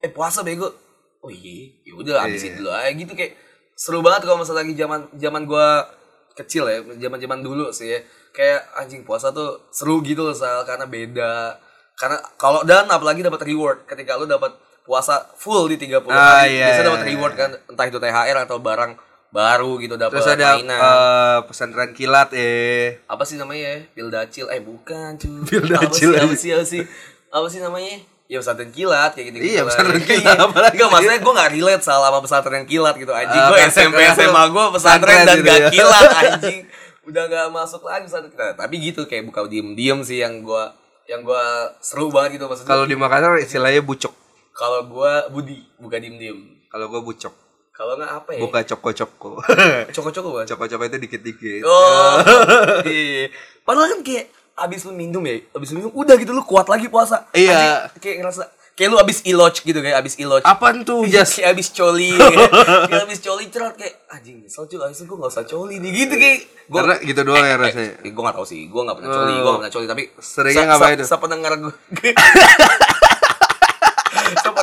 [0.00, 0.72] Eh puasa bego.
[1.20, 2.64] Oh iya, yaudah habisin Iya.
[2.64, 3.32] dulu aja gitu kayak
[3.76, 5.84] seru banget kalau misalnya lagi zaman zaman gua
[6.32, 8.00] kecil ya, zaman-zaman dulu sih ya.
[8.32, 11.60] Kayak anjing puasa tuh seru gitu loh Sal karena beda.
[11.94, 16.54] Karena kalau dan apalagi dapat reward ketika lu dapat puasa full di 30 Ah, hari,
[16.54, 17.08] iya, iya, dapat iya.
[17.10, 18.92] reward kan entah itu THR atau barang
[19.28, 20.76] baru gitu dapat Terus ada mainan.
[20.76, 23.00] eh, pesantren kilat eh.
[23.04, 23.78] apa sih namanya ya?
[23.90, 24.46] Pildacil.
[24.46, 25.42] Eh bukan cuy.
[25.50, 26.36] Pildacil Apa sih, apa aja.
[26.36, 26.82] sih, apa sih?
[27.28, 27.98] Apa sih namanya?
[28.24, 29.36] Ya pesantren kilat kayak gitu.
[29.42, 30.74] Iya, pesantren kilat, apalagi.
[30.76, 33.36] Enggak, maksudnya gue gak relate salah sama pesantren kilat gitu anjing.
[33.36, 35.68] Ah, gue SMP SMA gue pesantren dan gitu gak ya.
[35.68, 36.60] kilat anjing.
[37.04, 38.54] Udah gak masuk lagi pesantren kilat.
[38.54, 40.64] Tapi gitu kayak buka diem-diem sih yang gue
[41.04, 41.44] yang gue
[41.80, 42.70] seru banget gitu maksudnya.
[42.70, 44.14] Kalau di Makassar istilahnya bucok.
[44.54, 46.64] Kalau gue Budi buka diem-diem.
[46.66, 47.34] Kalau gua bucok.
[47.70, 48.40] Kalau nggak apa ya?
[48.40, 49.42] Buka coko-coko.
[49.90, 50.48] Coko-coko banget.
[50.48, 51.62] Coko-coko itu dikit-dikit.
[51.62, 52.22] Oh,
[52.86, 53.30] iya.
[53.60, 56.86] Padahal kan kayak abis lu minum ya, abis lu minum udah gitu lu kuat lagi
[56.86, 57.26] puasa.
[57.30, 57.90] Iya.
[57.90, 58.42] Anjing, kayak ngerasa
[58.74, 60.42] kayak lu abis iloj gitu kayak abis iloj.
[60.42, 61.34] Apaan tuh, Jas?
[61.34, 62.50] Kayak abis coli kayak,
[62.90, 65.90] kayak abis coli cerat kayak anjing nyesel cuy abis itu gue gak usah coli nih
[65.96, 67.92] gitu kayak gua, Karena gitu doang ya rasanya.
[67.98, 70.64] eh, gue gak tau sih gue gak pernah coli gue gak pernah coli tapi Seringnya
[70.70, 71.06] ngapain tuh?
[71.06, 71.74] sependengar gue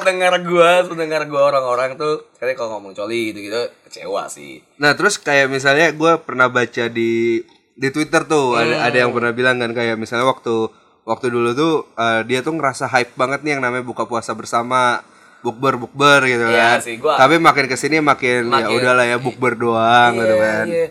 [0.01, 4.91] sependengar gue sependengar gue orang-orang tuh kayak kalau ngomong coli gitu gitu kecewa sih Nah
[4.91, 7.39] terus kayak misalnya gue pernah baca di
[7.71, 10.67] di Twitter tuh ada ada yang pernah bilang kan kayak misalnya waktu
[11.01, 15.01] waktu dulu tuh eh, dia tuh ngerasa hype banget nih yang namanya buka puasa bersama
[15.39, 16.77] bukber bukber gitu Iya kan.
[16.79, 20.45] sih, gua- Tapi makin ke sini makin, ya Makin- udahlah ya bukber doang gitu Iya,
[20.45, 20.65] kan.
[20.67, 20.85] iya.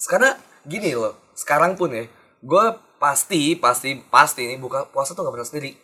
[0.00, 0.30] Karena
[0.64, 2.08] gini loh, sekarang pun ya,
[2.40, 2.64] gue
[2.96, 5.76] pasti, pasti, pasti nih buka puasa tuh gak pernah sendiri.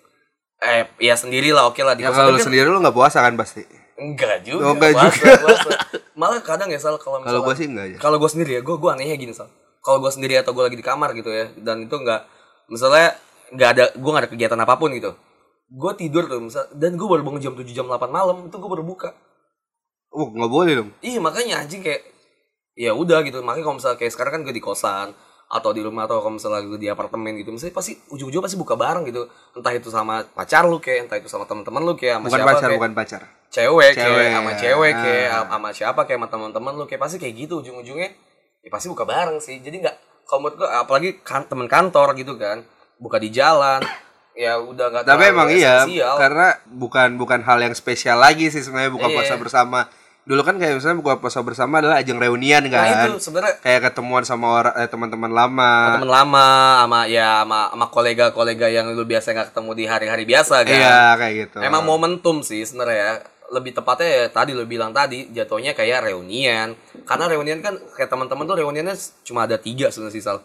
[0.56, 1.92] Eh, ya sendiri lah, oke lah.
[1.92, 3.62] Di Ya kalau lu kan- sendiri lu nggak puasa kan pasti.
[3.96, 4.62] Enggak juga.
[4.62, 5.36] Oh, enggak puasa, juga.
[5.40, 5.70] puasa.
[6.16, 7.98] Malah kadang ya, Sal, kalau Kalau gua sih enggak ya.
[8.00, 9.48] Kalau gue sendiri ya, gue gue anehnya gini, Sal.
[9.80, 12.24] Kalau gue sendiri atau gue lagi di kamar gitu ya, dan itu enggak,
[12.66, 13.14] misalnya
[13.52, 15.12] nggak ada, gue nggak ada kegiatan apa pun gitu.
[15.68, 18.70] Gue tidur tuh, misal, dan gue baru bangun jam 7 jam 8 malam, itu gue
[18.70, 19.14] baru buka.
[20.10, 20.90] Oh nggak boleh dong.
[21.00, 22.00] Iya makanya anjing kayak
[22.72, 25.12] ya udah gitu makanya kalau misalnya kayak sekarang kan gue di kosan
[25.46, 29.06] atau di rumah atau kalau misalnya di apartemen gitu misalnya pasti ujung-ujung pasti buka bareng
[29.06, 32.34] gitu entah itu sama pacar lu kayak entah itu sama teman-teman lu kayak sama Bukan
[32.36, 33.22] siapa pacar, kayak bukan pacar.
[33.46, 34.98] cewek, Cewek, kayak sama cewek ah.
[35.00, 38.10] kayak sama siapa kayak sama teman-teman lu kayak pasti kayak gitu ujung-ujungnya
[38.60, 42.34] ya pasti buka bareng sih jadi nggak kalau menurut gue apalagi kan teman kantor gitu
[42.34, 42.66] kan
[42.98, 43.78] buka di jalan
[44.34, 46.18] ya udah nggak Tapi emang iya, esensial.
[46.18, 49.14] karena bukan bukan hal yang spesial lagi sih sebenarnya buka Iya.
[49.14, 49.86] puasa bersama.
[50.26, 53.14] Dulu kan kayak misalnya buka puasa bersama adalah ajang reunian nah kan.
[53.14, 55.70] itu sebenarnya Kayak ketemuan sama orang eh, teman-teman lama.
[55.94, 56.46] teman lama
[56.82, 60.74] sama ya sama sama kolega-kolega yang lu biasa nggak ketemu di hari-hari biasa kan.
[60.74, 61.56] Iya, kayak gitu.
[61.62, 63.12] Emang momentum sih sebenarnya ya.
[63.46, 66.74] Lebih tepatnya ya tadi lu bilang tadi jatuhnya kayak reunian.
[67.06, 70.42] Karena reunian kan kayak teman-teman tuh reuniannya cuma ada tiga sebenarnya sih Sal.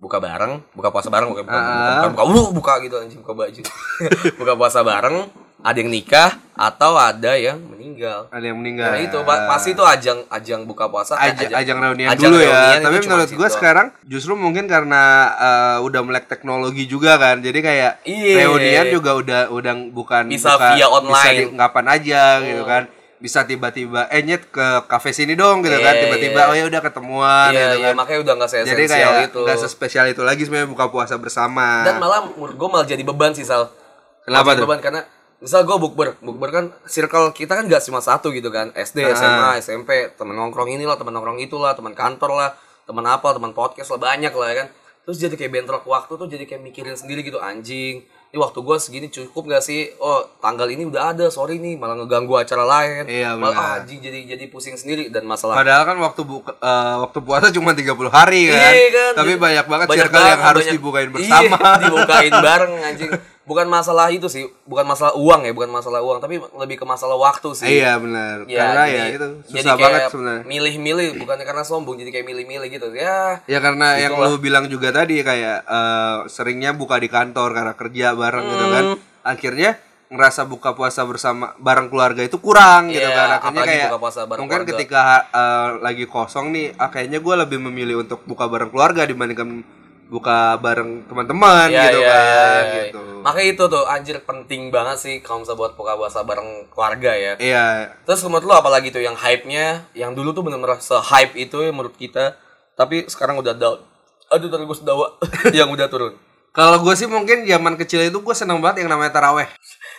[0.00, 3.34] Buka bareng, buka puasa bareng, buka buka, buka, buka, buka, buka, buka gitu anjing buka
[3.36, 3.60] baju.
[4.42, 5.16] buka puasa bareng,
[5.60, 8.28] ada yang nikah atau ada yang meninggal.
[8.28, 8.92] ada yang meninggal.
[8.92, 12.36] Nah itu pa- pasti itu ajang ajang buka puasa eh, Aj- ajang, reunian ajang dulu
[12.38, 12.80] reunian ya.
[12.80, 13.56] Tapi menurut gue situ.
[13.56, 17.38] sekarang justru mungkin karena eh, udah melek teknologi juga kan.
[17.38, 18.36] Jadi kayak Iya.
[18.42, 21.36] reunian juga udah udah bukan Bisa bukan- via Bisa online.
[21.38, 22.82] di, kapan aja gitu kan.
[23.18, 25.92] Bisa tiba-tiba eh nyet ke kafe sini dong gitu kan.
[25.92, 26.48] Iya, Tiba-tiba iya.
[26.48, 27.94] oh ya udah ketemuan Iya, gitu iya, kan.
[27.94, 29.40] makanya udah nggak Jadi se-esensial kayak itu.
[29.44, 31.84] nggak sespesial itu lagi sebenarnya buka puasa bersama.
[31.84, 33.68] Dan malah menurut gue malah jadi beban sih Sal.
[34.22, 34.64] Kenapa jadi tuh?
[34.66, 35.00] Beban karena
[35.40, 38.70] misal gue bukber, bukber kan circle kita kan gak cuma satu gitu kan.
[38.72, 39.12] SD, Ah.
[39.12, 42.50] SMA, SMP, teman nongkrong inilah, teman nongkrong itulah, teman kantor lah,
[42.84, 44.68] teman apa, teman podcast lah banyak lah ya kan.
[45.00, 48.04] Terus jadi kayak bentrok waktu tuh jadi kayak mikirin sendiri gitu anjing.
[48.30, 49.90] Ini waktu gue segini cukup gak sih?
[49.96, 53.08] Oh tanggal ini udah ada, sorry nih malah ngeganggu acara lain.
[53.08, 53.66] Iya, malah benar.
[53.66, 57.50] ah, anjing jadi jadi pusing sendiri dan masalah Padahal kan waktu buka, eh, waktu puasa
[57.50, 58.70] cuma 30 hari kan.
[58.70, 59.12] Iya kan.
[59.18, 61.56] Tapi banyak banget Banyak circle yang banget, harus banyak- dibukain bersama.
[61.58, 63.10] Iya, dibukain bareng anjing.
[63.50, 67.18] Bukan masalah itu sih, bukan masalah uang ya, bukan masalah uang, tapi lebih ke masalah
[67.18, 67.82] waktu sih.
[67.82, 68.46] Iya benar.
[68.46, 70.42] Ya, karena jadi- ya itu jadi susah kayak banget sebenarnya.
[70.46, 72.88] Milih-milih bukannya karena sombong, jadi kayak milih-milih gitu.
[72.92, 74.30] Ya, Ya karena yang Itulah.
[74.30, 78.84] lu bilang juga tadi kayak eh, seringnya buka di kantor karena kerja bareng gitu kan.
[78.86, 78.98] Hmm.
[79.26, 79.70] Akhirnya
[80.06, 83.28] ngerasa buka puasa bersama bareng keluarga itu kurang gitu Iya, kan.
[83.36, 84.72] Akhirnya kayak buka puasa bareng mungkin keluarga.
[84.76, 89.66] ketika eh, lagi kosong nih, ah, kayaknya gue lebih memilih untuk buka bareng keluarga dibandingkan
[90.10, 92.82] buka bareng teman-teman Iya, gitu iya, kan iya, iya.
[92.90, 93.00] gitu.
[93.22, 97.32] Makanya itu tuh anjir penting banget sih kalau misalnya buat buka puasa bareng keluarga ya.
[97.38, 97.66] Iya,
[98.02, 101.94] Terus menurut lu apalagi tuh yang hype-nya, yang dulu tuh bener-bener se-hype itu ya menurut
[101.94, 102.34] kita,
[102.74, 103.78] tapi sekarang udah down.
[104.34, 105.06] Aduh, tadi gue sedawa
[105.58, 106.14] yang udah turun.
[106.50, 109.46] Kalau gue sih mungkin zaman kecil itu gue seneng banget yang namanya taraweh.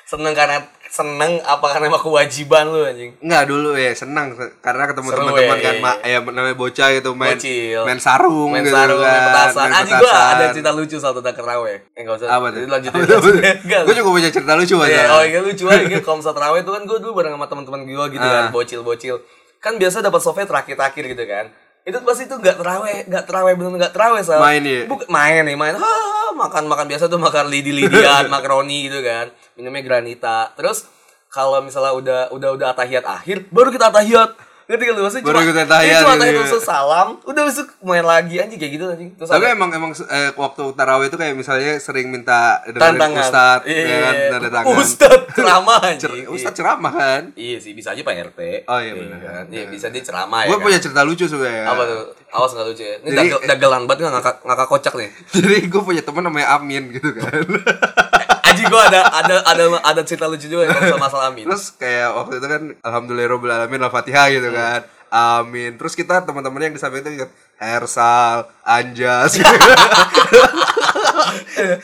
[0.03, 3.15] Seneng karena seneng apa karena emang kewajiban lu anjing?
[3.17, 4.27] Enggak dulu ya senang
[4.59, 7.81] karena ketemu teman-teman ya, kan iya, ma- ya namanya bocah gitu main Bocil.
[7.81, 9.07] main sarung main gitu sarung, kan.
[9.07, 9.61] main petasan.
[9.63, 11.79] main Anjing gua ada cerita lucu soal tentang terawih.
[11.89, 12.27] Eh enggak usah.
[12.29, 12.59] apa tuh?
[12.59, 13.01] Jadi lanjutin.
[13.63, 13.81] Enggak.
[13.81, 14.91] gue juga punya cerita lucu aja.
[14.91, 16.01] Iya, oh iya lucu aja gitu.
[16.01, 18.49] Kalau misalnya terawih itu kan gue dulu bareng sama teman-teman gue gitu kan, Ah.
[18.51, 19.15] bocil-bocil.
[19.57, 21.45] kan biasa dapat softnya terakhir-terakhir gitu kan
[21.81, 24.85] itu pasti tuh nggak teraweh nggak teraweh bener nggak teraweh sal Main ya?
[24.85, 25.93] Buk- main nih main ha,
[26.31, 29.29] makan makan biasa tuh makan lidi lidian makaroni gitu kan
[29.61, 30.89] minumnya granita terus
[31.27, 35.35] kalau misalnya udah udah udah atahiyat akhir baru kita atahiyat ngerti kan lu maksudnya Baru
[35.35, 36.47] cuma kita tahiyat iya, cuma gitu tahiyat ya.
[36.47, 39.91] terus salam udah besok main lagi anjing kayak gitu anjing terus Tapi ada- emang emang
[39.91, 44.71] eh, waktu tarawih itu kayak misalnya sering minta tantangan ustad, iya, ya kan, tanda tangan.
[44.73, 47.21] ustad ceramah Cer- anjing Ustad ceramah kan.
[47.35, 49.19] iya sih bisa aja pak rt Oh, iya, benar.
[49.19, 49.43] kan?
[49.49, 50.63] iya bisa dia ceramah ya Gue kan?
[50.63, 51.63] punya cerita lucu sebenarnya.
[51.67, 54.93] apa tuh awas nggak lucu ya ini Jadi- dagel, dagelan banget nggak ngakak ngakak kocak
[54.95, 57.43] nih Jadi gue punya teman namanya Amin gitu kan.
[58.61, 61.43] Aji gue ada ada ada ada cerita lucu juga ya kalau masalah Amin.
[61.43, 64.55] Terus kayak waktu itu kan alhamdulillahirabbil alamin al-Fatihah gitu Hmm.
[64.55, 64.81] kan.
[65.11, 65.75] Amin.
[65.75, 69.35] Terus kita teman-teman yang di samping itu ingat Hersal, Anjas.
[69.35, 69.43] gitu.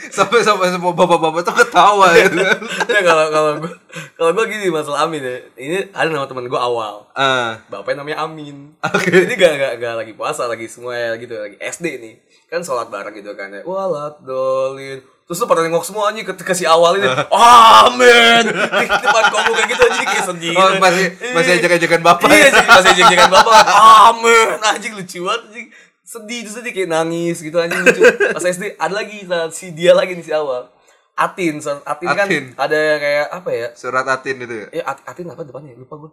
[0.09, 2.59] sampai sampai semua bapak-bapak tuh ketawa gitu kan.
[2.87, 3.71] Ya kalau kalau gue
[4.15, 5.37] kalau gue gini masalah Amin ya.
[5.55, 7.07] Ini ada nama teman gue awal.
[7.13, 8.73] Ah, Bapaknya namanya Amin.
[8.81, 9.11] Oke.
[9.11, 12.13] Jadi gak, gak, gak lagi puasa lagi semua ya gitu lagi SD nih.
[12.47, 13.61] Kan sholat bareng gitu kan ya.
[13.63, 15.03] Walat dolin.
[15.27, 17.03] Terus tuh pada nengok semua anjing ketika si awal ini
[17.83, 18.43] Amin.
[18.47, 20.53] Di depan kamu kayak gitu anjing kayak sedih.
[20.55, 21.59] Oh, masih masih Iya.
[21.59, 22.27] ajak-ajakan bapak.
[22.27, 22.49] Iya ya?
[22.49, 23.63] sih masih jeng-jengan bapak.
[24.07, 24.47] Amin.
[24.57, 25.67] Anjing lucu banget anjing.
[26.01, 28.01] Sedih terus dia kayak nangis gitu anjing lucu.
[28.07, 30.71] Pas SD ada lagi nah, si dia lagi nih si awal.
[31.11, 32.53] Atin, so, Atin, kan Atin.
[32.53, 33.67] ada yang kayak apa ya?
[33.73, 34.65] Surat Atin itu ya.
[34.71, 35.73] Eh At- Atin apa depannya?
[35.73, 36.11] Lupa gue.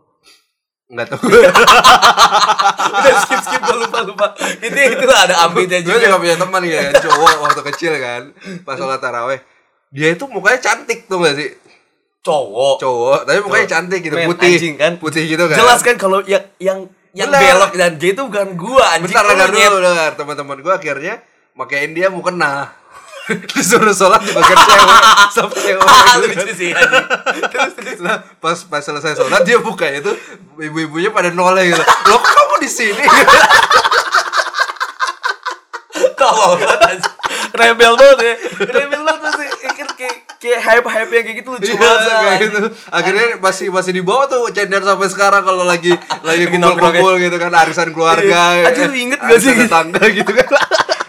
[0.94, 1.26] Enggak tahu.
[2.94, 4.26] Udah skip skip gue lupa lupa.
[4.38, 6.07] Itu itu ada Aminnya Gue juga.
[6.07, 8.22] juga punya teman ya, cowok waktu kecil kan,
[8.62, 9.42] pas sholat taraweh.
[9.90, 11.50] Dia itu mukanya cantik tuh gak sih?
[12.22, 12.76] Cowok.
[12.78, 13.74] Cowok, tapi mukanya Cowok.
[13.76, 14.52] cantik gitu, Men, putih.
[14.54, 14.92] anjing kan?
[14.96, 15.57] Putih gitu kan.
[15.57, 16.78] Jelas kan kalau yang yang
[17.11, 17.42] yang Benar.
[17.44, 19.11] belok dan gay itu bukan gua anjing.
[19.11, 19.70] Bentar, nyet.
[19.70, 19.90] dulu.
[20.14, 21.14] Teman-teman gue akhirnya
[21.52, 22.74] makain dia mau kena.
[23.50, 25.00] Disuruh sholat dimakan cewek
[25.34, 25.80] sama cewek.
[25.80, 26.46] Gitu lucu kan.
[26.52, 26.70] sih.
[27.48, 30.12] Terus terus Nah, pas pas selesai sholat dia buka itu
[30.58, 31.80] ibu-ibunya pada noleh gitu.
[31.80, 33.04] Loh kok kamu di sini?
[36.24, 37.12] anjing.
[37.54, 38.34] Rebel banget ya.
[38.66, 42.00] Rebel banget masih kayak kayak kayak hype-hype yang kayak gitu lucu Iya, banget.
[42.00, 42.50] Kayak anjing.
[42.50, 42.58] gitu.
[42.90, 47.14] Akhirnya masih masih di bawah tuh cender sampai sekarang kalau lagi lagi Lagi nongkrong kumpul-kumpul
[47.20, 48.40] gitu kan arisan keluarga.
[48.52, 48.68] Iya.
[48.68, 49.52] Anjing, lu inget gak sih?
[49.54, 50.48] Tetangga gitu kan.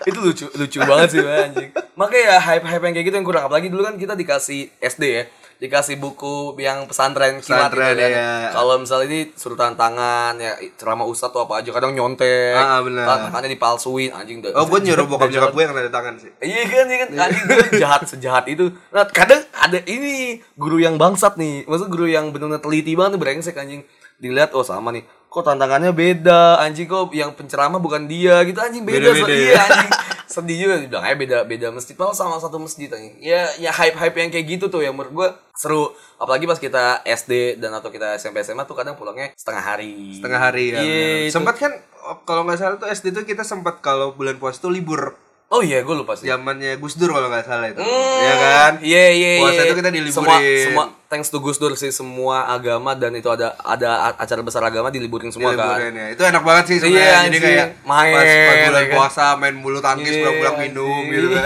[0.06, 3.26] Itu lucu lucu banget sih Bang, anjing makanya ya hype hype yang kayak gitu yang
[3.26, 5.24] kurang apalagi dulu kan kita dikasih SD ya
[5.56, 8.12] dikasih buku yang pesantren kilat gitu Pesantren, kan.
[8.12, 8.52] iya.
[8.52, 13.08] kalau misalnya ini suruh tantangan ya ceramah ustadz atau apa aja kadang nyontek Ah, benar.
[13.08, 16.28] tantangannya dipalsuin anjing Oh, gue nyuruh bokap nyokap gue yang tanda tangan sih.
[16.44, 17.44] Iya kan, iya kan, anjing
[17.80, 18.68] jahat sejahat itu.
[18.91, 23.22] Nah, kadang ada ini guru yang bangsat nih, maksud guru yang benar-benar teliti banget nih,
[23.24, 23.82] brengsek anjing.
[24.15, 28.82] Dilihat oh sama nih, kok tantangannya beda, anjing kok yang penceramah bukan dia gitu anjing
[28.82, 29.43] beda, Beda-beda so- ya?
[29.45, 29.91] iya anjing.
[30.26, 33.19] Sedih juga dibilang aja beda beda masjid malah sama satu masjid anjing.
[33.19, 35.91] Ya ya hype-hype yang kayak gitu tuh yang menurut gua seru.
[36.15, 40.17] Apalagi pas kita SD dan atau kita SMP SMA tuh kadang pulangnya setengah hari.
[40.17, 40.80] Setengah hari ya.
[40.80, 41.06] Iya.
[41.21, 41.71] itu- Sempat kan
[42.02, 45.13] oh, kalau nggak salah tuh SD tuh kita sempat kalau bulan puasa tuh libur.
[45.47, 46.25] Oh iya, gue lupa sih.
[46.25, 47.77] Zamannya Gus Dur kalau nggak salah itu.
[47.77, 48.71] Hmm, Ya kan?
[48.81, 49.41] Iya iya iya.
[49.41, 50.17] Puasa itu kita diliburin.
[50.17, 54.62] Semua semua thanks to Gus Dur sih semua agama dan itu ada ada acara besar
[54.63, 55.77] agama diliburin semua kan.
[55.77, 56.05] Liburan ya.
[56.12, 56.97] Itu enak banget sih sebenarnya.
[56.97, 58.95] Iya, Jadi kayak Main, pas, pas bulan ya kan?
[58.97, 61.13] puasa main bulu tangkis Iya, pulang-pulang minum anjing.
[61.13, 61.45] gitu kan.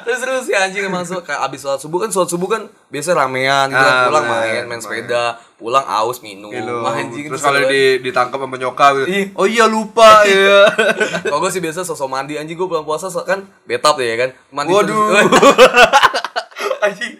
[0.00, 3.68] terus terus si anjing masuk kayak abis sholat subuh kan sholat subuh kan biasa ramean
[3.68, 5.24] gitu kan, Ah, pulang main main sepeda
[5.64, 6.84] pulang aus minum, Minum.
[6.84, 9.32] anjing Terus kalau di ditangkap sama nyokap gitu.
[9.32, 10.68] Oh iya lupa ya.
[11.24, 14.76] kalau gue sih biasa sosok mandi anjing gue pulang puasa kan betap ya kan mandi
[14.76, 15.16] Waduh.
[16.84, 17.16] anjing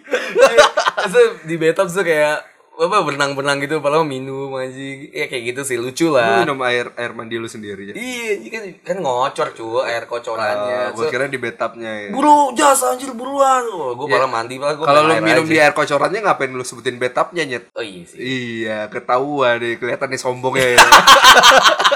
[1.49, 6.05] di betap tuh kayak apa berenang-berenang gitu padahal minum anjing ya kayak gitu sih lucu
[6.05, 7.93] Lu lah minum air air mandi lu sendiri ya.
[7.93, 12.09] iya kan kan ngocor cuy air kocorannya gue So, kira di bathtubnya ya.
[12.11, 15.71] buru jas anjir buruan oh, gue malah mandi malah gue Kalau lu minum di air
[15.71, 17.63] kocorannya ngapain lu sebutin bathtubnya nyet?
[17.71, 20.79] oh iya sih Iya, ketahuan deh, kelihatan nih sombongnya ya.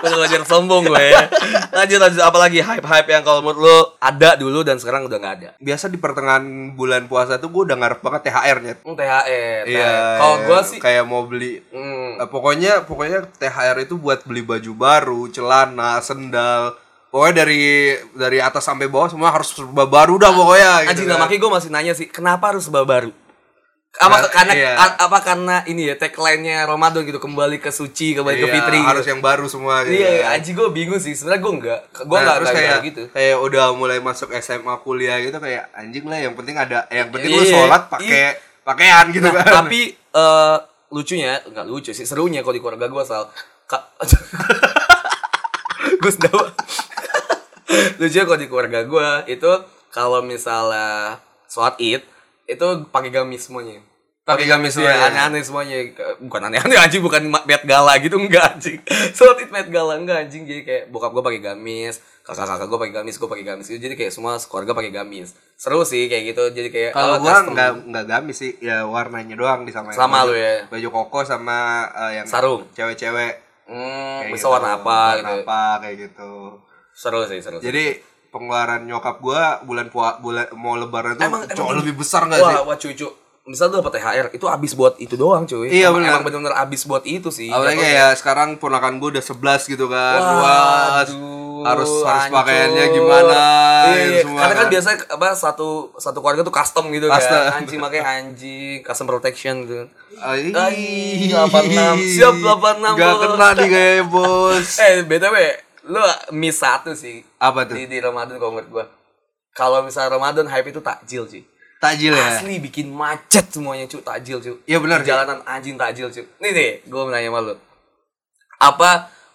[0.00, 1.28] Gue ngajar sombong gue ya.
[1.70, 5.50] Lanjut lanjut apalagi hype-hype yang kalau menurut lo ada dulu dan sekarang udah nggak ada.
[5.60, 8.78] Biasa di pertengahan bulan puasa tuh gue udah ngarep banget THR nyet.
[8.82, 9.62] Hmm, THR.
[9.68, 9.92] Iya.
[10.16, 14.72] Kalau gue sih kayak mau beli hmm, Eh, pokoknya pokoknya THR itu buat beli baju
[14.76, 16.76] baru, celana, sendal.
[17.10, 20.90] Pokoknya dari dari atas sampai bawah semua harus serba baru dah pokoknya gitu.
[20.94, 21.26] anjing kan.
[21.26, 23.10] gue masih nanya sih, kenapa harus baru?
[23.92, 24.72] Apa Nah, karena iya.
[24.72, 28.78] a- apa karena ini ya tagline-nya Ramadan gitu kembali ke suci, kembali ke Iya, fitri.
[28.78, 29.08] harus gitu.
[29.08, 29.98] yang baru semua gitu.
[29.98, 30.32] Iya, kan.
[30.32, 31.10] anjing gue bingung sih.
[31.10, 31.80] Sebenarnya gue enggak.
[32.00, 33.02] Gue Nah, enggak enggak kayak gitu.
[33.10, 37.30] kayak udah mulai masuk SMA kuliah gitu kayak anjing lah yang penting ada yang penting
[37.30, 39.66] lu Iya, sholat pakai pakaian gitu Nah, kan.
[39.66, 40.56] tapi eh,
[40.88, 43.02] lucunya enggak lucu sih, serunya kalau di keluarga gue
[43.66, 43.82] Kak
[46.00, 46.44] Gus Dawa.
[47.96, 49.50] lucunya kalau di keluarga gue itu
[49.90, 52.00] kalau misalnya sholat id
[52.50, 53.78] itu pakai gamis semuanya.
[54.20, 55.06] Pakai gamis Iya, semuanya.
[55.10, 55.76] aneh-aneh semuanya.
[56.20, 58.78] Bukan aneh-aneh anjing, bukan Met Gala gitu enggak anjing.
[59.16, 60.44] Sulit Met Gala enggak anjing.
[60.44, 63.80] Jadi kayak bokap gue pakai gamis, kakak-kakak gue pakai gamis, gue pakai gamis gitu.
[63.80, 65.34] Jadi kayak semua keluarga pakai gamis.
[65.56, 66.44] Seru sih kayak gitu.
[66.52, 67.52] Jadi kayak Kalau oh, gua custom.
[67.56, 69.96] nggak nggak gamis sih, ya warnanya doang disamain.
[69.96, 70.68] Sama lu ya.
[70.68, 71.58] Baju koko sama
[71.90, 72.70] eh, yang Sarung.
[72.70, 73.34] Cewek-cewek.
[73.66, 74.50] Hmm, bisa gitu.
[74.50, 75.42] warna apa Warna gitu.
[75.42, 76.32] apa kayak gitu.
[76.90, 77.58] Seru sih, seru.
[77.58, 77.66] sih.
[77.66, 77.84] Jadi
[78.30, 82.38] pengeluaran nyokap gua bulan pua, bulan mau lebaran tuh Emang- jauh emang- lebih besar nggak
[82.38, 82.64] wah, sih?
[82.64, 82.94] wah cuy.
[83.42, 85.66] Misal lu dapat THR, itu habis buat itu doang cuy.
[85.66, 86.10] Iya, emang, bener.
[86.12, 87.48] emang bener-bener habis buat itu sih.
[87.48, 87.90] Apalagi Jatuhnya.
[87.98, 90.20] kayak sekarang ponakan gua udah 11 gitu kan.
[90.20, 90.38] Wah,
[91.02, 92.36] Waduh, harus harus hancur.
[92.36, 93.40] pakaiannya gimana
[93.82, 94.20] Iya, gitu iya.
[94.22, 94.70] semua Karena kan kan.
[94.70, 97.40] biasanya apa satu satu keluarga tuh custom gitu Custom.
[97.42, 97.58] kan.
[97.58, 99.84] Anjing pakai anjing, custom protection gitu.
[100.20, 100.78] Ai, Ai,
[101.26, 101.96] 86.
[102.12, 104.68] Siap, 86, Gak kena nih kayak bos.
[104.84, 105.36] Eh, BTW,
[105.90, 106.00] lu
[106.38, 107.26] miss satu sih.
[107.42, 107.74] Apa tuh?
[107.74, 108.84] Di, di Ramadan kalau menurut gua.
[109.50, 111.42] Kalau misalnya Ramadan hype itu takjil sih.
[111.82, 112.38] Takjil ya.
[112.38, 114.56] Asli bikin macet semuanya cuy, takjil cuy.
[114.70, 115.02] Iya benar.
[115.02, 116.24] Jalanan anjing takjil cuy.
[116.38, 117.54] Nih nih, gua mau nanya sama lu.
[118.62, 118.90] Apa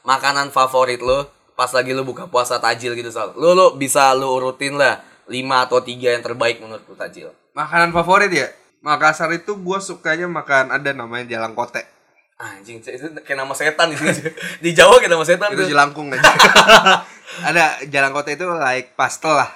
[0.08, 1.28] makanan favorit lu
[1.60, 3.36] pas lagi lu buka puasa takjil gitu soal?
[3.36, 7.34] Lu lu bisa lu urutin lah 5 atau 3 yang terbaik menurut lu takjil.
[7.58, 8.48] Makanan favorit ya?
[8.86, 11.95] Makassar itu gue sukanya makan ada namanya jalang kote.
[12.36, 14.12] Anjing, itu kayak nama setan di sini.
[14.64, 15.70] di Jawa kayak nama setan Itu tuh.
[15.72, 16.20] jelangkung aja.
[17.48, 19.48] ada jalang kote itu like pastel lah.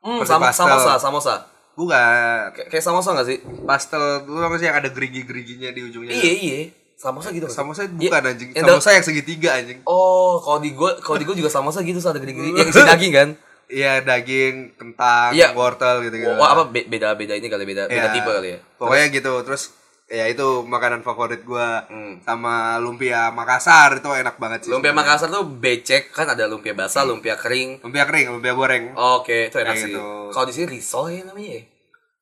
[0.00, 0.64] Hmm, seperti sama, pastel.
[0.68, 1.34] samosa, samosa.
[1.72, 2.44] Bukan.
[2.52, 3.38] Kayak, kayak samosa gak sih?
[3.64, 6.12] Pastel lu tau gak sih yang ada gerigi-geriginya di ujungnya?
[6.12, 6.56] Iya, iya.
[6.92, 7.48] Samosa gitu.
[7.48, 7.56] nggak sih?
[7.56, 7.92] Samosa Iya.
[7.96, 8.50] bukan anjing.
[8.52, 9.78] Yang Samosa yang segitiga anjing.
[9.84, 13.12] Oh, kalau di gua kalau di gua juga samosa gitu ada gede-gede yang isi daging
[13.16, 13.28] kan.
[13.64, 15.56] Iya daging, kentang, Iya.
[15.56, 16.32] wortel gitu gitu.
[16.34, 18.12] Oh, apa be- beda-beda ini kali beda beda Iya.
[18.12, 18.58] tipe kali ya.
[18.76, 19.32] Pokoknya gitu.
[19.40, 19.72] Terus
[20.10, 22.18] ya itu makanan favorit gua Hmm.
[22.20, 24.70] sama lumpia Makassar itu enak banget sih.
[24.70, 27.78] Lumpia Makassar tuh becek kan ada lumpia basah, lumpia kering.
[27.80, 28.90] Lumpia kering, lumpia goreng.
[28.92, 29.94] Oke, itu enak Kayak sih.
[29.94, 30.06] gitu.
[30.28, 31.62] Kalau di sini risol ya namanya ya.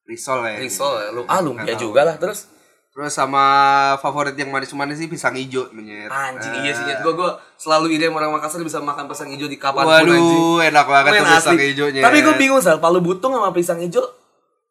[0.05, 0.57] Risol ya.
[0.59, 1.09] Risol ya.
[1.11, 1.85] Lu, ah lumpia Nggak tahu.
[1.87, 2.41] juga lah terus.
[2.89, 3.45] Terus sama
[3.97, 6.11] favorit yang manis-manis sih pisang hijau menyet.
[6.11, 6.99] Anjing iya sih Nyet.
[7.01, 9.87] gua gua selalu ide orang Makassar bisa makan pisang hijau di anjing.
[9.87, 12.03] Waduh, enak banget tuh pisang hijaunya.
[12.03, 14.03] Tapi gue bingung sal, palu butung sama pisang hijau.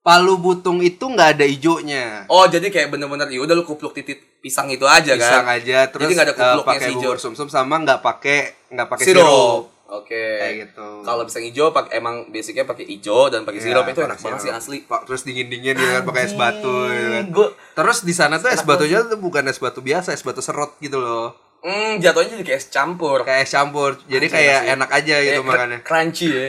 [0.08, 2.24] Palu butung itu nggak ada hijaunya.
[2.28, 5.60] Oh jadi kayak bener-bener ya udah lu kupluk titit pisang itu aja Pisang kan.
[5.60, 8.40] aja terus Jadi nggak ada eh, kupluknya pakai si bubur sumsum sama nggak pakai
[8.72, 9.28] nggak pakai Sirup.
[9.28, 9.64] sirup.
[9.88, 10.24] Oke.
[10.38, 10.88] Kayak gitu.
[11.02, 14.40] Kalau pisang hijau pakai emang basicnya pakai hijau dan pakai Iya, sirup itu enak banget
[14.40, 14.78] sih asli.
[14.84, 17.26] Pak, terus dingin-dingin gitu kan pakai es batu gitu kan.
[17.74, 21.00] Terus di sana tuh es batunya tuh bukan es batu biasa, es batu serot gitu
[21.00, 21.36] loh.
[21.58, 23.24] hmm, jatuhnya jadi kayak es campur.
[23.24, 23.96] Kayak es campur.
[24.06, 25.80] Jadi Anjing, kayak enak aja gitu cr- makannya.
[25.84, 26.48] Crunchy ya.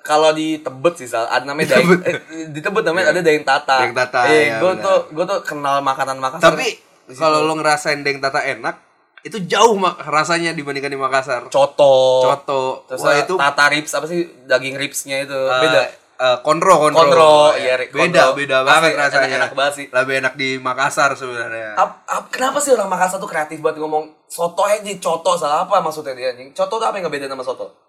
[0.00, 2.14] Kalau di Tebet sih Sal, ada namanya daeng eh,
[2.48, 3.76] di Tebet namanya ada daeng tata.
[3.78, 6.50] Daeng tata, Eh, ya, gue tuh gue tuh kenal makanan Makassar.
[6.50, 8.80] Tapi kalau lo ngerasain deng tata enak,
[9.20, 11.48] itu jauh mak rasanya dibandingkan di Makassar.
[11.48, 12.24] coto.
[12.24, 12.84] Coto.
[12.86, 15.80] Terus Wah ada itu tata ribs apa sih daging ribsnya itu eh, beda.
[16.14, 16.96] eh, konro, konro.
[16.98, 18.40] Kontro, iya, Rik, Beda, kontro.
[18.40, 19.36] beda banget enak- rasanya.
[19.38, 19.86] enak banget sih.
[19.90, 21.74] Lebih enak di Makassar sebenarnya.
[21.74, 25.76] Ap, ap- kenapa sih orang Makassar tuh kreatif banget ngomong soto aja coto salah apa
[25.78, 26.52] maksudnya dia anjing?
[26.52, 27.83] Coto tuh apa yang ngebeda sama soto?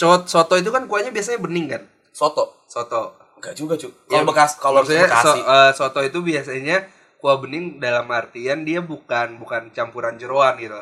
[0.00, 1.82] Soto itu kan kuahnya biasanya bening kan?
[2.10, 2.64] Soto.
[2.64, 3.20] Soto.
[3.36, 3.92] Enggak juga, Cuk.
[4.06, 8.80] Ya, Kalau bekas kalau maksudnya so- eh, soto itu biasanya kuah bening dalam artian dia
[8.80, 10.76] bukan bukan campuran jeroan gitu.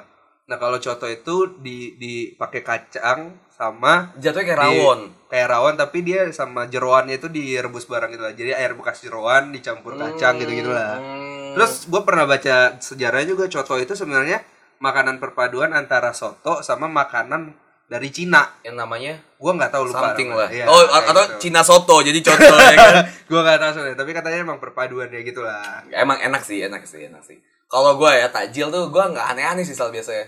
[0.48, 5.00] Nah, kalau coto itu di dipakai kacang sama jatuhnya kayak di- rawon.
[5.28, 8.32] kayak rawon tapi dia sama jeroannya itu direbus bareng gitu lah.
[8.32, 10.96] Jadi air bekas jeroan dicampur kacang gitu-gitu lah.
[10.96, 11.52] Hmm.
[11.52, 14.40] Terus gue pernah baca sejarahnya juga coto itu sebenarnya
[14.78, 17.52] makanan perpaduan antara soto sama makanan
[17.88, 18.44] dari Cina.
[18.60, 20.12] yang namanya Gua nggak tahu lupa.
[20.12, 20.46] something lah.
[20.46, 21.48] Iya, oh, atau gitu.
[21.48, 22.94] Cina soto jadi coto ya kan.
[23.32, 25.82] Gua nggak tahu sebenarnya, tapi katanya emang perpaduan ya gitu lah.
[25.88, 27.40] Emang enak sih, enak sih, enak sih.
[27.66, 30.24] Kalau gue ya takjil tuh gue nggak aneh-aneh sih sal biasanya.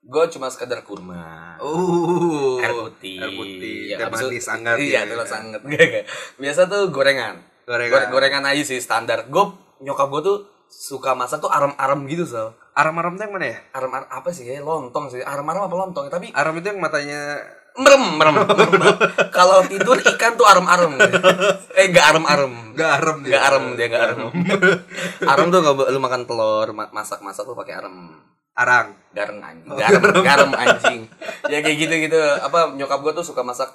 [0.00, 1.58] Gue cuma sekedar kurma.
[1.58, 4.76] Uh, air putih, air putih, Ya, teh manis hangat.
[4.78, 5.10] Iya, ya.
[5.10, 5.60] teh hangat.
[5.64, 6.04] Enggak, enggak.
[6.36, 7.42] Biasa tuh gorengan.
[7.64, 7.90] Gorengan.
[7.90, 9.26] Gore- gorengan aja sih standar.
[9.26, 9.42] Gue
[9.82, 12.54] nyokap gue tuh suka masak tuh arem-arem gitu sal.
[12.74, 13.58] Aram-aram tuh yang mana ya?
[13.70, 14.58] Arem-arem apa sih ya?
[14.58, 15.22] Lontong sih.
[15.22, 16.10] Arem-arem apa lontong?
[16.10, 17.38] Tapi Aram itu yang matanya
[17.78, 18.34] merem, merem.
[18.34, 18.96] merem.
[19.30, 20.98] Kalau tidur ikan tuh arem-arem.
[21.78, 22.74] eh enggak arem-arem.
[22.74, 23.30] Gak arem dia.
[23.30, 24.18] Enggak arem dia enggak arem.
[25.32, 27.94] arem tuh kalau lu makan telur, ma- masak-masak tuh pakai arem.
[28.54, 28.94] Arang.
[29.14, 29.70] Gareng anjing.
[29.74, 31.00] Garam, garam anjing.
[31.46, 32.18] Ya kayak gitu-gitu.
[32.18, 33.70] Apa nyokap gua tuh suka masak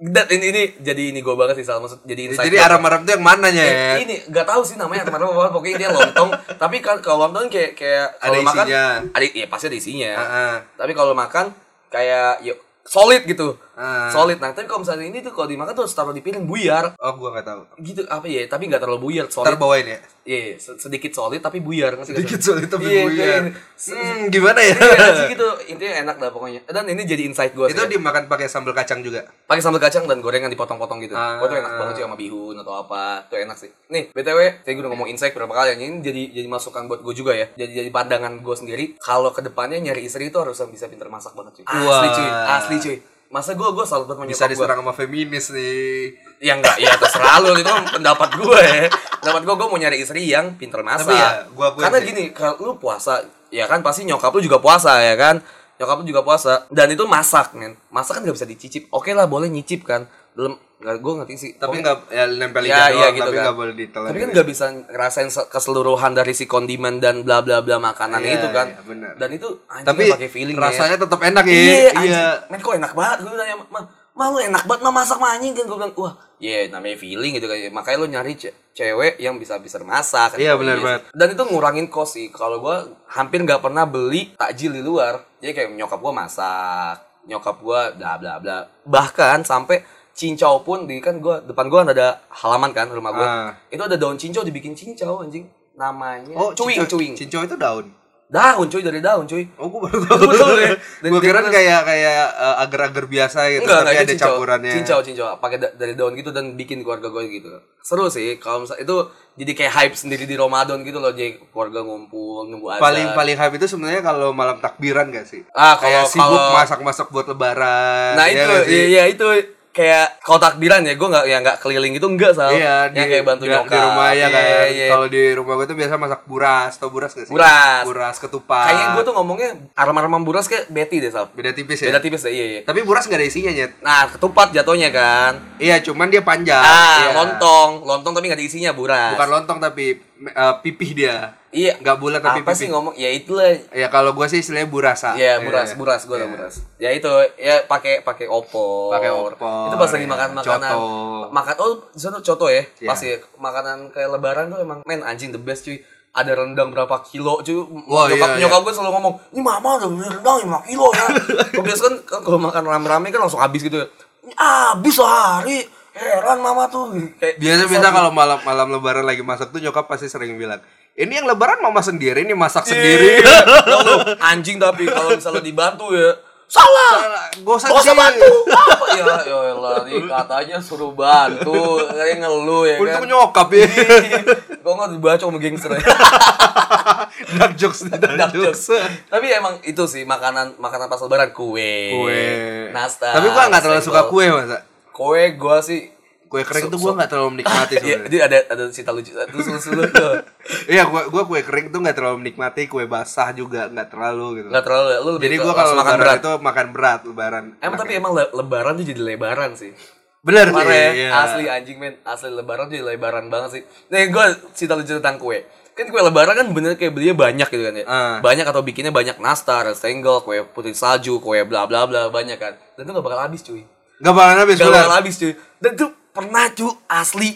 [0.00, 2.66] dan ini, ini jadi ini gue banget sih salah maksud jadi insight Jadi gua.
[2.66, 3.94] aram-aram tuh yang mananya Eh, ya?
[4.00, 7.76] ini nggak tahu sih namanya teman teman pokoknya dia lontong tapi kan kalau lontong kayak
[7.76, 8.64] kayak Ada kalau makan
[9.12, 10.54] ada iya pasti ada isinya Heeh.
[10.74, 11.52] tapi kalau makan
[11.86, 14.12] kayak yuk solid gitu Ah.
[14.12, 16.92] solid nah tapi kalau misalnya ini tuh kalau dimakan tuh harus taruh di piring buyar
[16.94, 17.60] Oh, gua nggak tahu.
[17.80, 19.98] gitu apa ya tapi nggak terlalu buyar solid bawain ya.
[20.22, 22.28] iya se- sedikit solid tapi buyar ngerti nggak sih?
[22.28, 23.16] Dikit solid tapi Iya, buyar.
[23.40, 24.76] kayak- Hmm, gimana ya?
[24.76, 28.46] Iya, anjing gitu intinya enak dah pokoknya dan ini jadi insight gue Itu dimakan pakai
[28.46, 29.24] sambal kacang juga.
[29.42, 31.12] pakai sambal kacang dan gorengan dipotong-potong gitu.
[31.12, 31.40] Ah.
[31.40, 33.24] Gua tuh enak banget sih sama bihun atau apa.
[33.26, 33.72] Tuh enak sih.
[33.88, 37.32] Nih, BTW, saya udah ngomong insight berapa kali ini jadi jadi masukan buat gue juga
[37.32, 37.48] ya.
[37.54, 41.32] Jadi jadi pandangan gue sendiri kalau ke depannya nyari istri itu harus bisa pintar masak
[41.32, 41.64] banget cuy.
[41.64, 42.96] Asli cuy, asli cuy.
[43.30, 46.18] Masa gue gue salut banget Bisa diserang sama feminis nih.
[46.42, 48.90] Ya enggak, ya terserah lu itu pendapat gue ya.
[49.22, 51.06] Pendapat gue gue mau nyari istri yang pintar masak.
[51.06, 52.10] Tapi ya, gua Karena sih.
[52.10, 53.22] gini, kalau lu puasa,
[53.54, 55.38] ya kan pasti nyokap lu juga puasa ya kan.
[55.78, 57.78] Nyokap lu juga puasa dan itu masak, men.
[57.94, 58.90] Masak kan gak bisa dicicip.
[58.90, 60.10] Oke lah, boleh nyicip kan.
[60.34, 61.50] Belum nggak gue ngerti sih.
[61.54, 63.44] Tapi nggak ya nempel Ya, iya gitu tapi kan.
[63.44, 64.08] nggak boleh ditelan.
[64.08, 68.24] tapi kan nggak bisa ngerasain se- keseluruhan dari si kondimen dan bla bla bla makanannya
[68.26, 68.66] Iya, itu kan.
[68.66, 69.12] iya, benar.
[69.14, 71.02] Dan itu anjing Tapi pakai feeling rasanya ya.
[71.02, 71.52] tetap enak ya.
[71.54, 72.24] Iya, Iya.
[72.48, 75.52] Men kok enak banget gue nanya, "Ma, ma lu enak banget mah masak mah anjing
[75.52, 77.56] kan gue bilang, "Wah, iya namanya feeling gitu kan.
[77.70, 80.38] Makanya lu nyari ce- cewek yang bisa bisa masak." kan.
[80.38, 80.82] Iya, benar sih.
[80.82, 81.02] banget.
[81.12, 82.26] Dan itu ngurangin kos sih.
[82.30, 82.76] Kalau gua
[83.06, 85.28] hampir nggak pernah beli takjil di luar.
[85.38, 88.58] Jadi kayak nyokap gua masak, nyokap gua bla bla bla.
[88.82, 93.24] Bahkan sampai cincau pun di kan gua depan gua ada halaman kan rumah gua.
[93.24, 93.48] Ah.
[93.66, 95.46] Itu ada daun cincau dibikin cincau anjing.
[95.72, 97.12] Namanya Oh, cuing cincau- cuing.
[97.14, 97.86] Cincau itu daun.
[98.30, 99.42] Daun cuy dari daun cuy.
[99.58, 100.22] Oh, gue baru tahu.
[100.22, 100.70] Betul, ya.
[101.02, 104.26] Dan gue kira dia- kayak kayak uh, agar-agar biasa gitu, Enggak, tapi enggak ada cincau.
[104.30, 104.72] campurannya.
[104.72, 105.26] Cincau, cincau.
[105.42, 107.50] Pakai da- dari daun gitu dan bikin keluarga gue gitu.
[107.82, 108.96] Seru sih kalau misalnya itu
[109.34, 112.82] jadi kayak hype sendiri di Ramadan gitu loh, jadi keluarga ngumpul nunggu azan.
[112.84, 115.42] Paling paling hype itu sebenarnya kalau malam takbiran gak sih?
[115.50, 118.14] Ah, kalau- kayak sibuk masak-masak buat lebaran.
[118.14, 119.26] Nah ya itu, iya, iya itu
[119.70, 122.50] kayak kalau takbiran ya, gue nggak ya nggak keliling itu enggak sal.
[122.50, 123.70] Iya, yang kayak bantu di, nyokap.
[123.70, 124.42] di rumah ya Iya, kan.
[124.68, 124.86] iya.
[124.88, 127.32] Kalau di rumah gue tuh biasa masak buras, tau buras gak sih?
[127.32, 127.82] Buras.
[127.84, 128.66] Buras ketupat.
[128.66, 131.30] Kayaknya gue tuh ngomongnya aroma-aroma buras kayak Betty deh sal.
[131.30, 131.88] beda tipis ya.
[131.88, 132.60] Beda tipis deh, iya iya.
[132.62, 133.78] Tapi buras gak ada isinya nyet.
[133.78, 135.38] Nah ketupat jatuhnya kan.
[135.56, 136.58] Iya, cuman dia panjang.
[136.58, 137.10] ah Iya.
[137.14, 139.14] lontong, lontong tapi nggak ada isinya buras.
[139.14, 141.34] Bukan lontong tapi uh, pipih dia.
[141.50, 141.80] Iya.
[141.82, 142.58] Nggak bulat tapi Apa pipih.
[142.60, 142.94] sih ngomong?
[142.94, 145.18] Ya itulah Ya kalau gue sih istilahnya burasa.
[145.18, 145.76] Iya, buras, Iya.
[145.76, 146.28] buras, gue Iya.
[146.30, 146.54] buras.
[146.78, 148.94] Ya itu, ya pakai pakai opor.
[148.94, 150.10] Pakai opor, Itu pas lagi ya.
[150.10, 150.70] makan makanan.
[150.70, 150.86] Coto.
[151.34, 152.62] Makan oh, sana coto ya.
[152.78, 152.88] Iya.
[152.88, 155.80] Pasti makanan kayak lebaran tuh emang men anjing the best cuy.
[156.10, 157.54] Ada rendang berapa kilo cuy.
[157.86, 161.06] Wah, nyokap, iya, nyokap gue selalu ngomong, "Ini mama udah beli rendang 5 kilo ya."
[161.54, 163.86] Kebiasaan kan kan kalau makan rame-rame kan langsung habis gitu ya.
[164.34, 165.58] Habis sehari.
[166.00, 166.96] Heran mama tuh.
[167.14, 170.58] Kayak Biasa biasa kalau malam malam lebaran lagi masak tuh nyokap pasti sering bilang,
[170.94, 173.20] ini yang lebaran mama sendiri, ini masak sendiri.
[173.20, 173.38] Iya.
[173.44, 176.16] Tahu lu, anjing tapi kalau misalnya dibantu ya
[176.48, 177.28] salah.
[177.36, 178.00] Gak usah Gak usah sih.
[178.00, 178.30] bantu.
[178.74, 179.04] Apa ya?
[179.22, 181.84] Ya Allah, nih katanya suruh bantu.
[181.86, 183.06] Kayak ngeluh ya Untung kan.
[183.06, 183.66] nyokap ya.
[184.64, 185.80] Kok nggak dibaca sama gangster ya?
[187.38, 188.72] Dark jokes nih, dark Dark jokes.
[188.72, 188.82] jokes.
[189.06, 191.92] Tapi emang itu sih makanan makanan pas lebaran kue.
[191.92, 192.24] Kue.
[192.70, 193.14] Nastar.
[193.14, 194.64] Tapi gua nggak terlalu suka kue masa.
[194.90, 195.90] Kue gua sih
[196.26, 198.06] Kue kering So- tuh gua so- nggak terlalu menikmati Iya, sebenarnya.
[198.06, 200.14] jadi ada ada cerita lucu satu susu tuh.
[200.72, 204.48] Iya, gua gua kue kering tuh nggak terlalu menikmati, kue basah juga nggak terlalu gitu.
[204.48, 206.16] Enggak terlalu lu lebih Jadi gua kalau makan berat.
[206.16, 207.44] itu makan berat lebaran.
[207.58, 209.74] Emang tapi emang le- lebaran tuh jadi lebaran sih.
[210.20, 210.54] bener sih.
[210.54, 211.08] Kemarin iya.
[211.16, 213.62] asli anjing men, asli lebaran jadi lebaran banget sih.
[213.88, 215.48] Nih gue cerita lucu tentang kue.
[215.72, 217.84] Kan kue lebaran kan bener kayak belinya banyak gitu kan ya.
[217.88, 218.16] Ah.
[218.20, 222.52] Banyak atau bikinnya banyak nastar, senggol, kue putih salju, kue bla bla bla banyak kan.
[222.76, 223.64] Dan itu gak bakal habis cuy.
[224.00, 224.80] Gak bakalan habis Gak bener.
[224.80, 225.32] bakal habis cuy.
[225.58, 227.30] Dan itu pernah cuy asli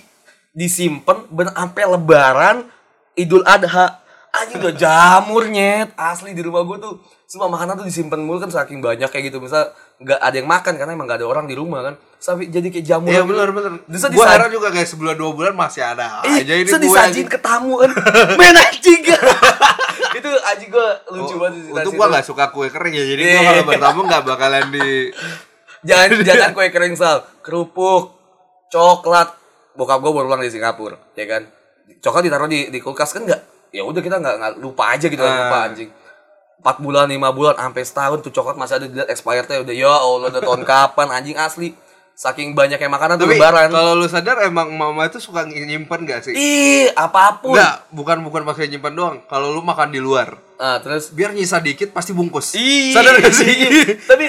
[0.50, 2.56] disimpan sampai lebaran
[3.14, 4.00] Idul Adha.
[4.34, 8.50] Anjing udah jamur nyet asli di rumah gue tuh semua makanan tuh disimpan mulu kan
[8.50, 11.54] saking banyak kayak gitu misal nggak ada yang makan karena emang nggak ada orang di
[11.54, 13.30] rumah kan sampai jadi kayak jamur Iya gitu.
[13.30, 13.72] bener bener.
[13.86, 17.38] Bisa heran juga kayak sebulan dua bulan masih ada Ih, aja ini bisa disajin ke
[17.38, 17.94] tamu kan
[18.42, 19.06] men anjing
[20.18, 23.22] itu anjing gue lucu Oh, banget sih Untuk gua gak suka kue kering ya, jadi
[23.22, 23.46] gua Iya.
[23.46, 25.14] kalau bertamu gak bakalan di
[25.84, 27.22] jangan jangan kue kering sal.
[27.40, 28.16] Kerupuk
[28.68, 29.36] coklat.
[29.74, 31.42] Bokap gue baru pulang dari Singapura ya kan?
[31.98, 33.70] Coklat ditaruh di di kulkas kan nggak?
[33.70, 35.40] Ya udah kita nggak nggak lupa aja gitu kan Ah.
[35.44, 35.90] lupa anjing.
[36.56, 39.60] Empat bulan lima bulan sampai setahun tuh coklat masih ada dilihat expirednya.
[39.60, 41.74] Udah ya allah udah tahun kapan anjing asli.
[42.14, 43.74] Saking banyak yang makanan tuh lebaran.
[43.74, 46.30] kalau lu sadar emang mama itu suka nyimpen gak sih?
[46.30, 47.58] ih apa pun.
[47.58, 49.18] Enggak, bukan bukan pakai nyimpen doang.
[49.26, 52.54] Kalau lu makan di luar, ah terus biar nyisa dikit pasti bungkus.
[52.54, 53.46] Ih, Sadar gak sih?
[53.46, 53.98] iya.
[54.10, 54.26] Tapi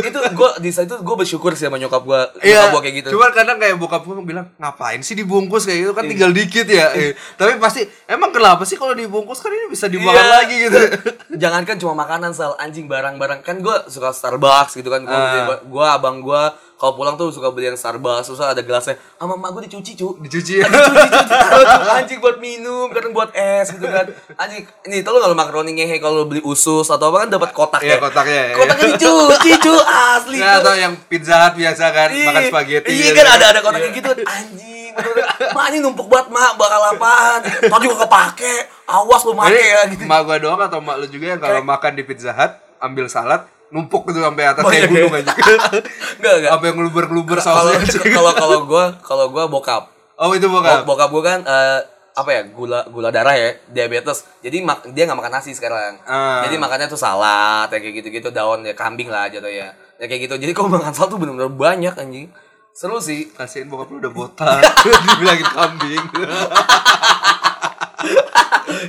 [0.00, 2.94] itu gue di saat itu gue bersyukur sih sama nyokap gue, Iya, nyokap gue kayak
[2.96, 3.08] gitu.
[3.12, 6.90] Cuman kadang kayak bokap gue bilang ngapain sih dibungkus kayak gitu kan tinggal dikit ya.
[6.92, 10.32] Eh, Tapi pasti emang kenapa sih kalau dibungkus kan ini bisa dimakan Iya.
[10.32, 10.78] lagi gitu.
[11.42, 15.02] Jangankan cuma makanan sal anjing barang-barang kan gue suka Starbucks gitu kan.
[15.02, 15.60] Gue Ah.
[15.62, 16.42] gua abang gue
[16.74, 18.96] kalau pulang tuh suka beli yang Starbucks, susah ada gelasnya.
[19.14, 20.16] Sama emak gue dicuci cu.
[20.16, 20.64] Dicuci ya.
[20.64, 24.08] Dicuci cuci taruh cu anjing buat minum, kadang buat es gitu kan.
[24.34, 27.80] Anjing ini lu kalau makaroni paling ngehe kalau beli usus atau apa kan dapat kotak
[27.80, 27.96] Iya, ya.
[28.00, 28.56] kotaknya, iya.
[28.56, 30.36] Kotaknya dicuci, cu, asli.
[30.36, 32.48] Ya, atau yang pizza hut biasa kan makan Iya.
[32.48, 34.90] spaghetti Iya gitu kan ada ada kotaknya gitu anjing.
[34.90, 35.26] bener-bener.
[35.50, 37.40] Mak ini numpuk banget mak bakal apaan?
[37.46, 38.54] Tadi juga kepake.
[38.84, 40.02] Awas lu make ya gitu.
[40.02, 43.44] emak gua doang atau emak lu juga yang kalau makan di Pizza Hut ambil salad
[43.70, 44.90] numpuk gitu sampai atas kayak iya.
[44.90, 45.30] gunung aja.
[46.18, 46.50] Enggak enggak.
[46.50, 47.78] Sampai ngeluber-ngeluber sausnya.
[48.18, 49.86] kalau kalau gua kalau gua bokap.
[50.16, 50.82] Oh, itu bukan.
[50.82, 51.78] Bok- Bokap gua kan eh,
[52.10, 54.26] apa ya gula gula darah ya diabetes.
[54.42, 56.02] Jadi mak- dia nggak makan nasi sekarang.
[56.04, 56.42] Ah.
[56.46, 59.70] jadi makannya tuh salad ya kayak gitu gitu daun ya kambing lah jatuh ya.
[60.00, 60.34] Ya kayak gitu.
[60.40, 62.26] Jadi kalau makan salad tuh bener-bener banyak anjing.
[62.74, 63.30] Seru sih.
[63.30, 64.62] Kasihin bokap lu udah botak.
[65.06, 66.04] Dibilangin kambing.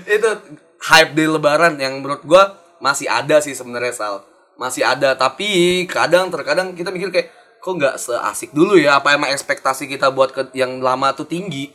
[0.07, 0.29] itu
[0.81, 4.15] hype di lebaran yang menurut gua masih ada sih sebenarnya sal.
[4.57, 5.13] Masih ada.
[5.13, 7.29] Tapi kadang terkadang kita mikir kayak
[7.61, 8.97] kok nggak seasik dulu ya?
[8.97, 11.69] Apa emang ekspektasi kita buat ke yang lama tuh tinggi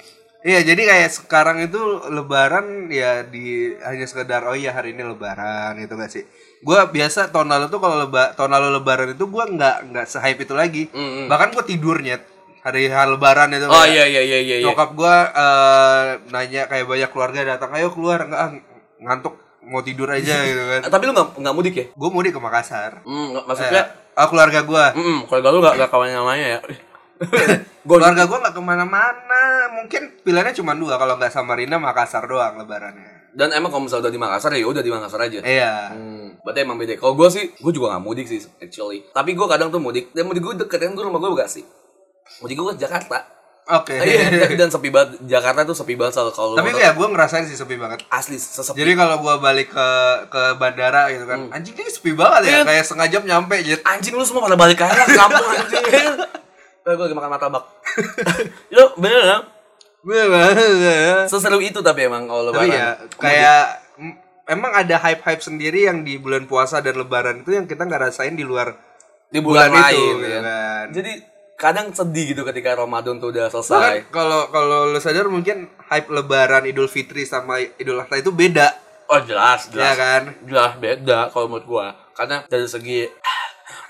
[0.47, 5.75] Iya, jadi kayak sekarang itu lebaran ya di hanya sekedar oh iya hari ini lebaran
[5.77, 6.23] gitu gak sih?
[6.63, 10.39] Gua biasa tahun lalu tuh kalau leba, tahun lalu lebaran itu gua nggak nggak se-hype
[10.41, 10.87] itu lagi.
[10.89, 11.27] Mm-mm.
[11.27, 12.23] Bahkan gua tidurnya
[12.63, 13.67] hari hari lebaran itu.
[13.67, 14.67] oh iya iya iya iya iya.
[14.67, 18.51] Nyokap gua eh, nanya kayak banyak keluarga datang, "Ayo keluar enggak ah,
[18.99, 22.41] ngantuk mau tidur aja gitu kan." Tapi lu nggak nggak mudik ya Gue mudik ke
[22.41, 23.03] Makassar.
[23.03, 23.85] Hmm, nggak- maksudnya
[24.17, 24.95] Eh, oh, keluarga gua.
[24.95, 26.61] Mm kalau lu gak, gak kawan namanya ya.
[27.87, 29.43] Keluarga gua nggak ke mana-mana.
[29.73, 33.31] Mungkin pilihannya cuma dua kalau nggak Samarinda Makassar doang lebarannya.
[33.31, 35.39] Dan emang kalau misalnya udah di Makassar ya udah di Makassar aja.
[35.41, 35.93] Iya.
[35.93, 36.97] Hmm, berarti emang beda.
[36.97, 39.05] Kalau gue sih, gue juga gak mudik sih actually.
[39.11, 40.09] Tapi gue kadang tuh mudik.
[40.11, 41.61] Dan mudik gue deket kan gue rumah gue Bekasi.
[42.41, 43.19] Mudik gue ke Jakarta.
[43.69, 43.93] Oke.
[44.09, 45.21] Iya, dan sepi banget.
[45.23, 48.09] Jakarta tuh sepi banget soal kalau Tapi ya gue ngerasain sih sepi banget.
[48.09, 48.79] asli sesepi.
[48.79, 49.89] Jadi kalau gue balik ke
[50.31, 52.61] ke bandara gitu kan, anjing ini sepi banget ya, Iya.
[52.65, 53.83] kayak setengah jam nyampe jet.
[53.85, 55.85] anjing lu semua pada balik ke kampung anjing.
[56.87, 57.65] Eh, gue lagi makan martabak.
[58.75, 59.43] Lu bener kan?
[61.27, 62.79] Seseru itu tapi emang kalau Tapi lebaran.
[62.79, 63.63] ya kayak
[63.99, 64.15] mm,
[64.47, 68.39] emang ada hype-hype sendiri yang di bulan puasa dan lebaran itu yang kita nggak rasain
[68.39, 68.79] di luar
[69.27, 70.41] di bulan, bulan itu, lain gitu ya.
[70.41, 70.85] kan.
[70.95, 71.13] Jadi
[71.59, 74.07] kadang sedih gitu ketika Ramadan tuh udah selesai.
[74.15, 78.71] kalau kalau lu sadar mungkin hype lebaran Idul Fitri sama Idul Adha itu beda,
[79.07, 79.95] Oh jelas, ya jelas.
[79.99, 80.23] kan?
[80.47, 81.87] Jelas beda kalau menurut gua.
[82.15, 83.11] Karena dari segi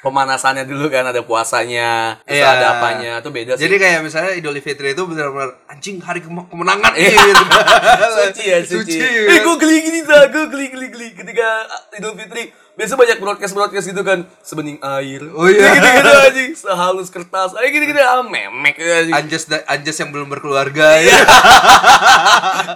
[0.07, 2.47] pemanasannya dulu kan ada puasanya, terus Iya.
[2.49, 3.67] ada apanya, itu beda sih.
[3.67, 7.11] Jadi kayak misalnya Idul Fitri itu benar-benar anjing hari kem- kemenangan Iya.
[7.11, 7.45] gitu.
[8.23, 8.95] suci ya suci.
[8.95, 9.43] Suci, Eh kan?
[9.43, 12.55] gue geli gini dah, gue geli geli geli ketika Idul Fitri.
[12.77, 15.25] Biasa banyak broadcast broadcast gitu kan, sebening air.
[15.33, 15.73] Oh iya.
[15.75, 17.57] Gitu gitu anjing, sehalus kertas.
[17.57, 19.17] Ayo gitu gitu ah memek anjing.
[19.17, 21.17] Anjas Anjas yang belum berkeluarga ya.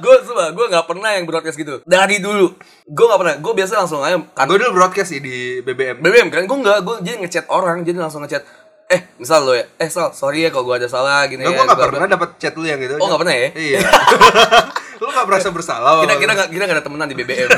[0.01, 1.85] gue coba, gue nggak pernah yang broadcast gitu.
[1.85, 3.35] Dari dulu, gue nggak pernah.
[3.39, 6.01] Gue biasa langsung aja kan Gue dulu broadcast sih di BBM.
[6.01, 8.41] BBM kan gue nggak, gue jadi ngechat orang, jadi langsung ngechat.
[8.91, 11.53] Eh, misal lo ya, eh Sal, sorry ya kalau gue ada salah gini ya.
[11.53, 12.99] gue gak gua- pernah dapat chat lu yang gitu.
[12.99, 13.49] Oh, nggak pernah ya?
[13.55, 13.79] Iya.
[15.01, 15.99] lu gak merasa bersalah?
[15.99, 17.49] kita kita nggak kita nggak ada temenan di BBM.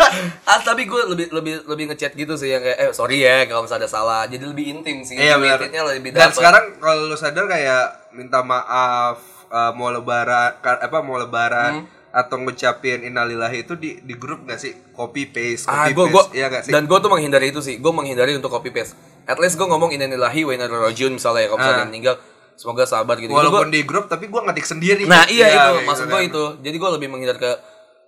[0.50, 3.62] ah tapi gue lebih lebih lebih ngechat gitu sih yang kayak eh sorry ya kalau
[3.62, 4.22] misalnya ada salah.
[4.24, 5.14] Jadi lebih intim sih.
[5.14, 5.58] Iya benar.
[5.60, 6.34] Intimnya lebih Dan dapet.
[6.34, 7.82] sekarang kalau lu sadar kayak
[8.12, 11.86] minta maaf eh, mau lebaran apa mau lebaran Hmm.
[12.10, 14.72] atau ngucapin innalillahi itu di di grup gak sih?
[14.90, 16.10] Copy paste, ah copy gue paste.
[16.10, 16.72] gue Iya gak sih?
[16.72, 17.76] dan gue tuh menghindari itu sih.
[17.76, 18.96] Gue menghindari untuk copy paste.
[19.22, 21.86] At least gue ngomong innalillahi wa inna ilaihi rajiun misalnya ya kalau misalnya Ah.
[21.86, 22.14] meninggal
[22.58, 23.30] semoga sabar gitu.
[23.30, 25.02] Walaupun gua- di grup tapi gue ngetik sendiri.
[25.04, 26.28] Nah iya itu kayak maksud gitu gue kan.
[26.28, 26.44] itu.
[26.60, 27.50] Jadi gue lebih menghindar ke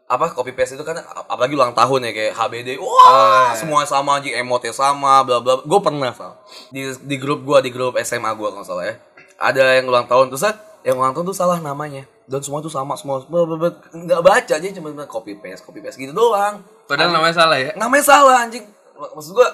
[0.07, 3.07] apa copy paste itu kan ap- apalagi ulang tahun ya kayak HBD wah Oh,
[3.47, 3.55] iya.
[3.55, 6.35] semua sama anjing emotnya sama bla bla gue pernah sal
[6.69, 8.99] di di grup gue di grup SMA gue kalau salah ya
[9.39, 10.51] ada yang ulang tahun terus
[10.83, 14.51] yang ulang tahun tuh salah namanya dan semua tuh sama semua bla bla nggak baca
[14.53, 17.71] aja cuma copy paste copy paste gitu doang Padahal namanya salah ya.
[17.73, 19.47] namanya salah anjing Mak- maksud gua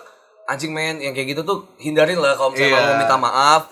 [0.47, 2.87] anjing men yang kayak gitu tuh hindarin lah kalau misalnya Iya.
[2.87, 3.63] mau minta maaf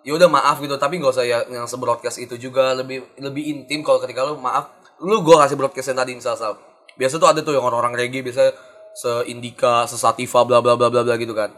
[0.00, 3.84] ya udah maaf gitu tapi gak usah ya yang sebroadcast itu juga lebih lebih intim
[3.84, 6.56] kalau ketika lu maaf lu gua kasih broadcast yang tadi misal Sal.
[6.96, 8.52] biasa tuh ada tuh yang orang-orang reggae biasa
[8.92, 11.48] se Indika, se Sativa bla bla bla bla bla gitu kan.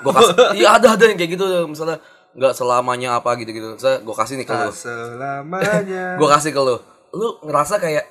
[0.00, 2.00] Gua kasih iya ada ada yang kayak gitu misalnya
[2.30, 4.72] nggak selamanya apa gitu gitu saya gua kasih nih ke lu.
[4.72, 6.04] Selamanya.
[6.20, 6.76] gue kasih ke lu.
[7.12, 8.04] Lu ngerasa kayak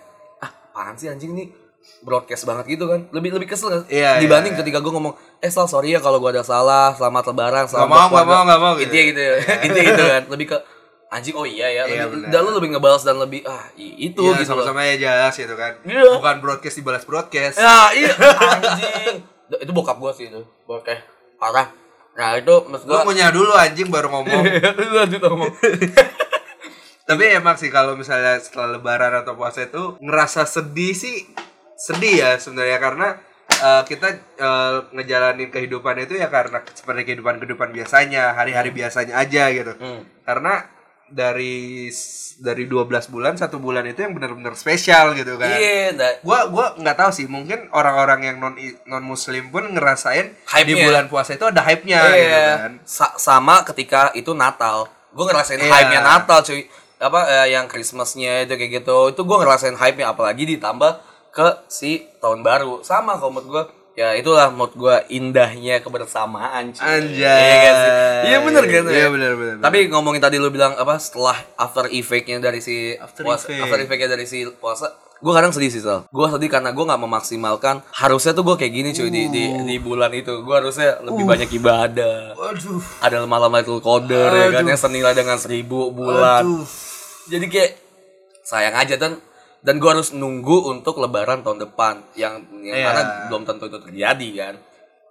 [0.44, 1.48] ah apaan sih anjing nih
[2.00, 5.48] broadcast banget gitu kan lebih lebih kesel kan Iya, dibanding iya, ketika gue ngomong eh
[5.48, 8.60] Sal sorry ya kalau gue ada salah selamat lebaran selamat mau, nggak berkeluarga." mau, nggak
[8.60, 8.84] mau gitu.
[8.86, 9.34] intinya gitu ya
[9.66, 10.58] intinya gitu kan lebih ke
[11.10, 12.30] anjing oh iya ya Iya, lebih, benar.
[12.30, 15.74] dan lu lebih ngebalas dan lebih ah itu Iya, gitu sama-sama ya jelas gitu kan.
[15.82, 16.06] Iya.
[16.14, 17.58] Bukan broadcast dibalas broadcast.
[17.58, 19.18] ya iya anjing
[19.52, 21.00] itu bokap gue sih itu bokeh
[21.36, 21.68] parah
[22.14, 24.44] nah itu Lu gue ngunyah dulu anjing baru ngomong.
[24.98, 25.52] lanjut ngomong
[27.04, 31.26] Tapi emang sih kalau misalnya setelah lebaran atau puasa itu ngerasa sedih sih
[31.80, 33.08] sedih ya sebenarnya karena
[33.50, 39.48] eh, kita eh, ngejalanin kehidupan itu ya karena seperti kehidupan kehidupan biasanya hari-hari biasanya aja
[39.50, 39.72] gitu.
[39.74, 40.04] Hmm.
[40.22, 40.68] Karena
[41.10, 41.90] dari
[42.38, 45.50] dari 12 bulan satu bulan itu yang benar-benar spesial gitu kan.
[45.52, 48.54] Iya, nggak- Gua gua nggak tahu sih, mungkin orang-orang yang non
[48.86, 50.86] non muslim pun ngerasain di Hype-nya.
[50.86, 52.14] bulan puasa itu ada hype-nya Iya.
[52.14, 52.74] gitu kan.
[52.86, 54.86] Sa- sama ketika itu Natal.
[55.10, 55.68] Gue ngerasain Iya.
[55.68, 56.70] hype-nya Natal, cuy.
[56.98, 58.98] Apa eh, yang Christmas-nya itu kayak gitu.
[59.10, 62.82] Itu gue ngerasain hype-nya apalagi ditambah ke si tahun baru.
[62.82, 63.64] Sama kalau menurut gue
[63.96, 66.84] ya itulah menurut gue indahnya kebersamaan cuy.
[66.84, 67.20] Anjay.
[67.20, 67.92] Iya nggak sih?
[68.30, 68.84] Iya bener kan?
[68.88, 73.28] Iya, bener, bener, Tapi ngomongin tadi lu bilang apa setelah after effect-nya dari si After
[73.28, 73.60] puasa, effect.
[73.60, 74.88] after effect-nya dari si puasa
[75.20, 78.72] gue kadang sedih sih Sal gue sedih karena gue nggak memaksimalkan harusnya tuh gue kayak
[78.72, 82.80] gini cuy di, di di bulan itu gue harusnya lebih banyak ibadah Waduh.
[83.04, 86.64] ada malam Lailatul Qadar ya kan yang senilai dengan seribu bulan Aduh.
[87.28, 87.72] jadi kayak
[88.48, 89.20] sayang aja dan
[89.60, 92.86] dan gue harus nunggu untuk lebaran tahun depan yang yang Iya.
[92.86, 94.56] mana belum tentu itu terjadi kan?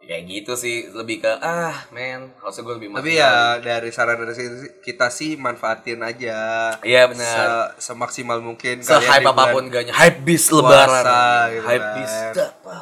[0.00, 4.32] Kayak gitu sih lebih ke ah men harusnya gue lebih Tapi ya dari saran dari
[4.80, 6.72] kita sih manfaatin aja.
[6.80, 7.76] iya benar.
[7.76, 11.04] Se- semaksimal mungkin se hype apa pun gaknya hype bis lebaran.
[11.50, 12.12] gitu hype bis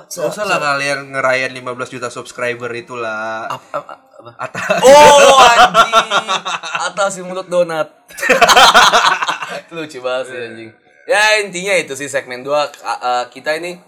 [0.07, 3.51] Gak usah lah kalian ngerayain 15 juta subscriber itulah.
[3.51, 4.31] Ap- ap- ap- apa?
[4.39, 6.31] Ata Oh anjing.
[6.85, 7.91] Atas si mulut donat.
[9.75, 10.71] Lucu banget sih anjing
[11.07, 13.79] Ya intinya itu sih segmen 2 Kita ini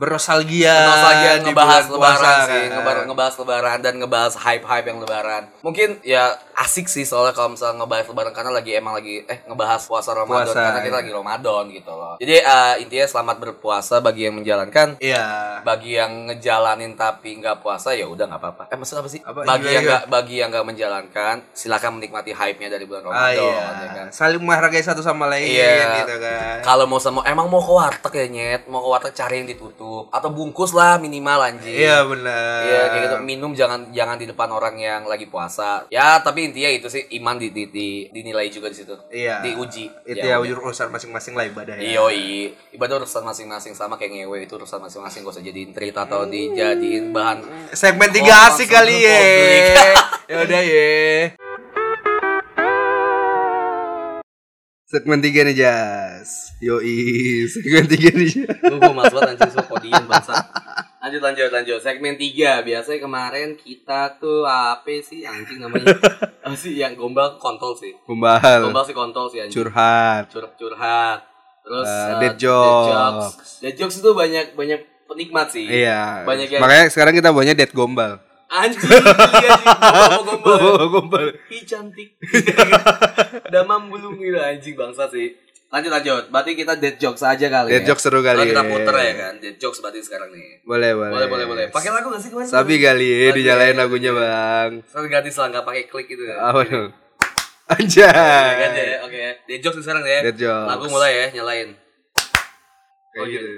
[0.00, 2.72] bernostalgia nostalgia di ngebahas bulan lebaran puasa, sih kan.
[2.72, 6.24] ngebar- ngebahas lebaran dan ngebahas hype-hype yang lebaran Mungkin ya
[6.56, 10.44] asik sih soalnya kalau misalnya ngebahas lebaran Karena lagi emang lagi Eh ngebahas puasa Ramadan
[10.46, 10.98] Puasa, Karena kita iya.
[10.98, 15.24] lagi Ramadan gitu loh Jadi eh, intinya selamat berpuasa bagi yang menjalankan Iya.
[15.60, 18.62] bagi yang ngejalanin tapi nggak puasa ya udah nggak apa-apa.
[18.66, 19.20] Eh maksud apa sih?
[19.20, 19.44] Apa?
[19.44, 19.90] bagi Iya, yang iya.
[19.90, 23.60] nggak bagi yang nggak menjalankan, silakan menikmati hype-nya dari bulan Ah, Ramadan iya.
[23.60, 24.06] ya kan.
[24.10, 26.00] Saling menghargai satu sama lain Iya.
[26.00, 26.56] gitu kan.
[26.62, 29.89] Kalau mau sama emang mau ke warteg ya nyet, mau ke warteg cari yang ditutup
[30.10, 31.74] atau bungkus lah minimal anjing.
[31.74, 32.60] Iya benar.
[32.62, 35.84] Iya kayak gitu minum jangan jangan di depan orang yang lagi puasa.
[35.90, 38.94] Ya tapi intinya itu sih iman di, di, di- dinilai juga di situ.
[39.10, 39.42] Iya.
[39.42, 39.90] Diuji.
[40.06, 40.62] Itu ya udah.
[40.62, 41.98] urusan masing-masing lah ibadah ya.
[41.98, 42.02] Iya,
[42.74, 47.10] ibadah urusan masing-masing sama kayak ngewe itu urusan masing-masing gak usah jadiin cerita atau dijadiin
[47.10, 47.42] bahan
[47.74, 49.20] Segmen Oh, tiga asik langsung kali ya.
[50.30, 51.49] ya udah ya.
[54.90, 56.58] Segmen tiga nih Jas.
[56.58, 58.42] Yoi, segmen tiga nih.
[58.42, 58.58] Jas.
[58.58, 60.34] Gue mas banget anjing so kodian bangsa.
[61.00, 61.78] Lanjut lanjut lanjut.
[61.78, 65.94] Segmen 3 biasanya kemarin kita tuh apa sih anjing namanya?
[66.42, 67.94] Apa sih yang gombal kontol sih.
[68.04, 69.54] Pembahal, Gombal sih kontol sih anjing.
[69.54, 70.28] curhat.
[70.28, 71.18] Curhat curhat.
[71.64, 72.90] Terus eh, dead jokes.
[72.90, 73.50] jokes.
[73.64, 75.70] Dead jokes itu banyak banyak penikmat sih.
[75.70, 76.26] Iya.
[76.26, 78.20] Banyak yang Makanya sekarang kita banyak dead gombal.
[78.50, 79.66] Anjing iya sih
[80.18, 80.86] gombal gombal.
[80.90, 81.26] gombal.
[81.48, 82.18] Ih cantik.
[83.54, 85.38] Damam belum gitu anjing bangsa sih.
[85.70, 86.24] Lanjut lanjut.
[86.28, 87.94] Berarti kita dead jokes aja kali Dead ya.
[87.94, 88.68] jokes seru kali Kalau kita ya.
[88.68, 89.32] puter ya kan.
[89.38, 90.58] Dead jokes berarti sekarang nih.
[90.62, 91.12] Boleh, boleh.
[91.14, 91.64] Boleh boleh boleh.
[91.70, 92.50] Pakai lagu gak sih kemarin?
[92.50, 93.36] Sabi kali ya, Sabi.
[93.38, 94.72] dijalain lagunya, Bang.
[94.84, 96.36] Soalnya gratis lah nggak pakai klik gitu ya.
[96.42, 96.90] Apa dong?
[97.70, 98.02] Anjay.
[98.02, 98.98] ya.
[99.06, 99.20] Oke.
[99.46, 100.26] Dead jokes sekarang ya.
[100.26, 100.66] Dead jokes.
[100.66, 101.70] Lagu mulai ya nyalain.
[103.10, 103.48] Kayak Oke, gitu.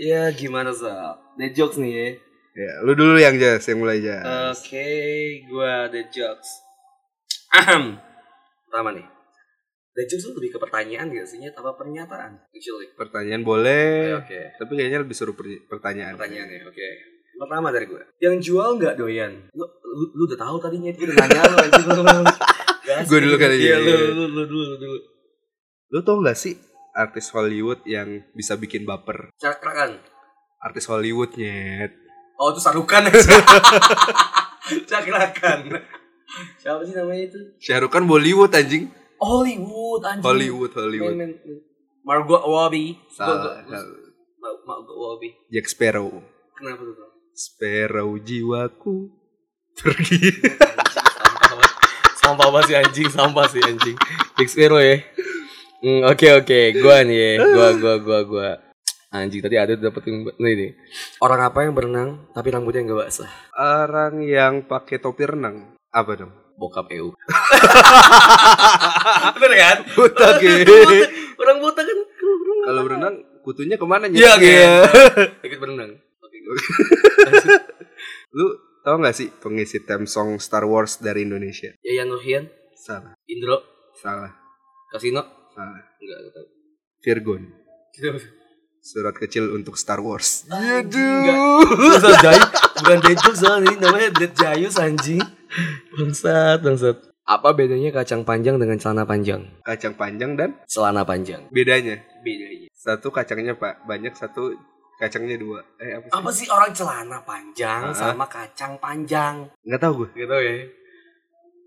[0.00, 1.16] Ya gimana Sal?
[1.34, 2.08] Dead jokes nih ya.
[2.54, 4.22] Ya, lu dulu yang Jas, yang mulai Jas.
[4.54, 4.86] Oke,
[5.50, 6.62] gua dead jokes.
[7.50, 7.98] Ahem.
[8.70, 9.02] Pertama nih.
[9.90, 11.42] Dead jokes itu lebih ke pertanyaan gak sih?
[11.50, 12.38] Apa pernyataan?
[12.54, 12.94] Actually.
[12.94, 14.22] Pertanyaan boleh.
[14.22, 14.54] Oke.
[14.54, 16.14] Tapi kayaknya lebih seru per- pertanyaan.
[16.14, 16.88] Pertanyaan ya, oke.
[17.34, 18.02] Pertama dari gue.
[18.22, 19.50] Yang jual nggak doyan?
[19.50, 21.86] Lu, lu, lu udah tahu tadinya itu udah nanya lu anjing.
[23.10, 23.74] Gua dulu kali ini.
[23.74, 24.98] lu, lu, lu, dulu, lu dulu.
[25.90, 26.54] Lu tau gak sih
[26.94, 29.34] artis Hollywood yang bisa bikin baper?
[29.42, 29.98] Cakrakan.
[30.62, 32.03] Artis Hollywood nyet.
[32.34, 33.06] Oh, itu sarukan.
[34.90, 35.60] Cakrakan.
[36.58, 37.38] Siapa sih namanya itu?
[37.62, 38.90] Syahrukan Bollywood anjing.
[39.22, 40.24] Hollywood anjing.
[40.26, 41.14] Hollywood, Hollywood.
[41.14, 41.58] Men, men, men.
[42.04, 42.98] Margot Robbie.
[43.14, 43.62] Salah.
[44.42, 45.32] Margot Robbie.
[45.48, 46.20] Jack Sparrow.
[46.58, 47.08] Kenapa tuh?
[47.34, 49.10] Sparrow jiwaku
[49.74, 50.22] pergi.
[52.22, 52.66] Sampah banget.
[52.70, 53.96] Sih anjing, sampah sih anjing.
[54.38, 55.02] Big Sparrow ya.
[55.84, 57.32] Hmm, oke oke, gua nih ya.
[57.44, 58.50] Gua gua gua gua.
[59.14, 60.70] Anjing tadi ada dapet yang nih nih.
[61.22, 63.30] Orang apa yang berenang tapi rambutnya enggak basah?
[63.54, 65.78] Orang yang pakai topi renang.
[65.94, 66.34] Apa dong?
[66.58, 67.14] Bokap EU.
[69.38, 69.76] Bener kan?
[69.94, 70.66] Buta ge.
[71.38, 71.98] Orang buta kan
[72.66, 73.14] Kalau berenang
[73.46, 74.42] kutunya ke mana Iya Nyet?
[74.42, 75.46] kan.
[75.46, 75.94] Ikut berenang.
[75.94, 76.36] Oke.
[78.34, 78.50] Lu
[78.82, 81.70] tau gak sih pengisi theme song Star Wars dari Indonesia?
[81.86, 83.14] Yayan Nurhian, Salah.
[83.30, 83.62] Indro,
[83.94, 84.34] Salah.
[84.90, 85.22] Kasino.
[85.54, 85.86] Salah.
[86.02, 86.46] Enggak enggak tahu.
[86.98, 87.42] Virgon.
[88.84, 90.44] Surat kecil untuk Star Wars.
[90.46, 91.64] Aduh.
[91.88, 95.24] Ustaz Jayus bukan Dejus soalnya ini namanya Dead Jayus anjing.
[95.90, 96.96] Bangsat, bangsat.
[97.24, 99.40] Apa bedanya kacang panjang dengan celana panjang?
[99.64, 101.48] Kacang panjang dan Celana panjang.
[101.48, 101.96] bedanya.
[102.20, 102.68] Bedanya.
[102.76, 104.52] Satu kacangnya pak banyak, satu
[105.00, 105.64] kacangnya dua.
[105.80, 106.12] Eh apa sih?
[106.12, 107.96] Apa sih orang celana panjang Ah.
[107.96, 109.48] sama kacang panjang?
[109.64, 110.08] Nggak tahu gue.
[110.20, 110.54] Gitu ya.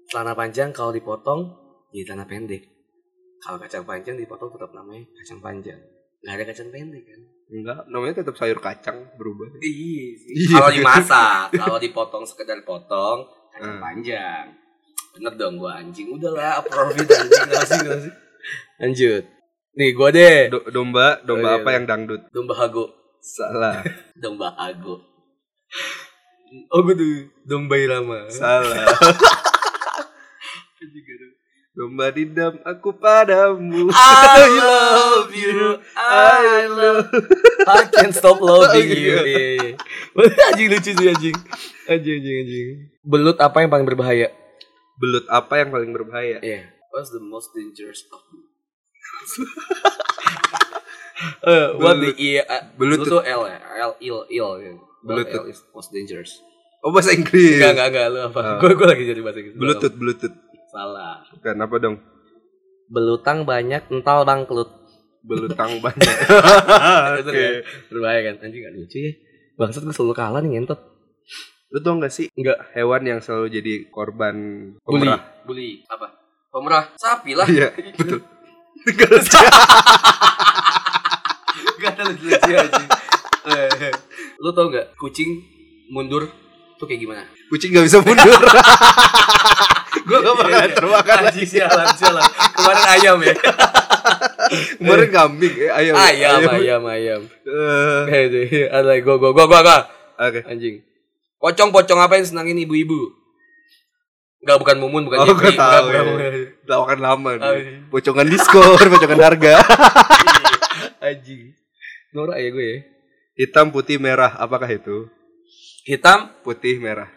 [0.07, 1.49] Celana panjang kalau dipotong
[1.89, 2.61] jadi celana pendek.
[3.41, 5.81] Kalau kacang panjang dipotong tetap namanya kacang panjang.
[6.17, 7.21] Nggak ada kacang pendek kan?
[7.47, 9.47] Enggak, namanya tetap sayur kacang berubah.
[9.57, 10.33] Iya sih.
[10.35, 10.47] Iya.
[10.51, 13.83] Kalau dimasak, kalau dipotong sekedar potong kacang Hmm.
[13.83, 14.45] panjang.
[15.13, 16.11] Bener dong gua anjing.
[16.11, 18.13] Udahlah, profit anjing nggak sih nggak sih.
[18.77, 19.23] Lanjut.
[19.73, 20.49] Nih gua deh.
[20.49, 21.75] Do- domba, domba Oh, iya, apa iya.
[21.79, 22.21] yang dangdut?
[22.29, 22.85] Domba hago.
[23.17, 23.79] Salah.
[24.21, 25.01] Domba hago.
[26.69, 27.11] Oh gue tuh
[27.43, 28.27] domba irama.
[28.27, 28.87] Salah.
[31.77, 33.93] Domba didam aku padamu.
[33.93, 37.05] I love you, I love,
[37.69, 39.13] I can't stop loving you.
[39.13, 39.21] Iya.
[39.21, 39.71] Iya, iya.
[40.49, 41.37] anjing lucu sih anjing.
[41.85, 42.67] Anjing, anjing, anjing.
[43.05, 44.33] Belut apa yang paling berbahaya?
[44.97, 46.41] Belut apa yang paling berbahaya?
[46.41, 46.65] Iya.
[46.89, 48.25] What's the most dangerous of
[51.41, 53.57] Uh, what the iya uh, Belut belut tuh L ya
[53.89, 54.77] L il il.
[55.01, 56.37] Belut L is most dangerous
[56.85, 57.57] Oh bahasa Inggris.
[57.57, 60.35] enggak enggak enggak lu apa gue gue lagi jadi bahasa Inggris Bluetooth, Bluetooth.
[60.67, 61.95] Salah Bukan apa dong?
[62.87, 64.71] belutang banyak ental bangkrut
[65.19, 66.15] Belutang banyak.
[67.19, 67.35] Itu Oke.
[67.35, 67.53] kan
[67.89, 69.11] berbahaya kan anjing gak lucu ya
[69.55, 70.79] bangsat gue selalu kalah nih ngentot
[71.67, 72.31] Lu tau gak sih?
[72.31, 72.63] Enggak.
[72.71, 74.35] Hewan yang selalu jadi korban
[74.79, 75.19] bully pemerah.
[75.43, 76.07] bully apa
[76.47, 78.23] pemerah sapi lah Iya, betul.
[81.77, 82.87] Gak ada lucu-lucu anjing
[83.47, 83.91] Eh,
[84.37, 85.39] Lu tau gak kucing
[85.87, 86.27] mundur
[86.77, 87.21] tuh kayak gimana?
[87.47, 88.41] Kucing gak bisa mundur.
[89.99, 91.27] Gue gak bakalan termakan lagi.
[91.35, 92.23] Anjing sialan sialan
[92.55, 93.33] Kemarin ayam ya
[94.79, 95.93] Kemarin kambing, eh, ayam.
[95.93, 99.77] Ayam ayam ayam Eh, Eh, itu, Ada lagi gua gua gua gua gua
[100.17, 100.39] Oke.
[100.43, 100.79] Anjing
[101.37, 103.13] Pocong-pocong apa yang senangin ibu-ibu?
[104.39, 105.85] Enggak bukan mumun bukan Oh, gue tahu.
[105.85, 106.01] bukan, ya.
[106.07, 106.31] bukan.
[106.65, 107.61] Lawakan lama Oh, nih.
[107.61, 107.77] iya.
[107.89, 108.63] Pocongan diskon,
[108.93, 109.53] pocongan harga.
[110.99, 111.53] Anjing
[112.09, 112.77] Norak ya gue ya
[113.37, 114.33] Hitam, putih, merah.
[114.33, 115.05] Apakah itu?
[115.87, 117.07] Hitam Putih, merah.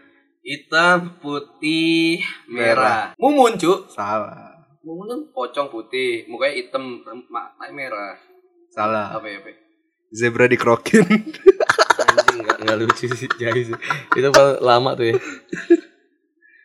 [0.47, 3.19] hitam putih merah.
[3.19, 4.63] Mumun cu Salah.
[4.81, 8.15] mumun kan pocong putih mukanya hitam matanya merah.
[8.71, 9.11] Salah.
[9.11, 9.53] apa ya apa?
[10.15, 11.03] Zebra dikrokin.
[11.03, 13.77] anjing nggak nggak lucu sih jahil sih.
[14.15, 15.15] Itu paling lama tuh ya.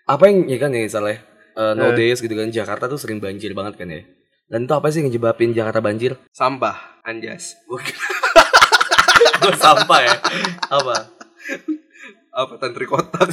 [0.06, 1.20] Apa yang ya kan ya salah ya
[1.56, 4.06] Eh, nowadays gitu kan Jakarta tuh sering banjir banget kan ya.
[4.46, 6.22] Dan itu apa sih yang nyebabin Jakarta banjir?
[6.30, 7.58] Sampah, anjas.
[7.66, 7.82] gue
[9.64, 10.16] sampah ya.
[10.70, 11.12] Apa
[12.36, 13.32] Apa tantri kotak?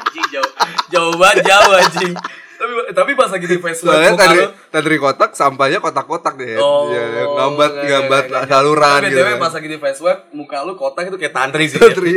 [0.00, 0.50] anjing jauh
[0.88, 2.14] jauh banget jauh anjing
[2.58, 4.42] tapi tapi pas lagi di Facebook Soalnya tantri,
[4.74, 6.58] tantri kotak sampahnya kotak-kotak deh.
[6.58, 8.50] Oh, ya, ngambat enggak, ngambat enggak, enggak.
[8.50, 9.22] saluran Tapi gitu.
[9.22, 11.78] BTW pas lagi di Facebook muka lu kotak itu kayak tantri sih.
[11.78, 11.86] ya.
[11.86, 12.12] Tantri.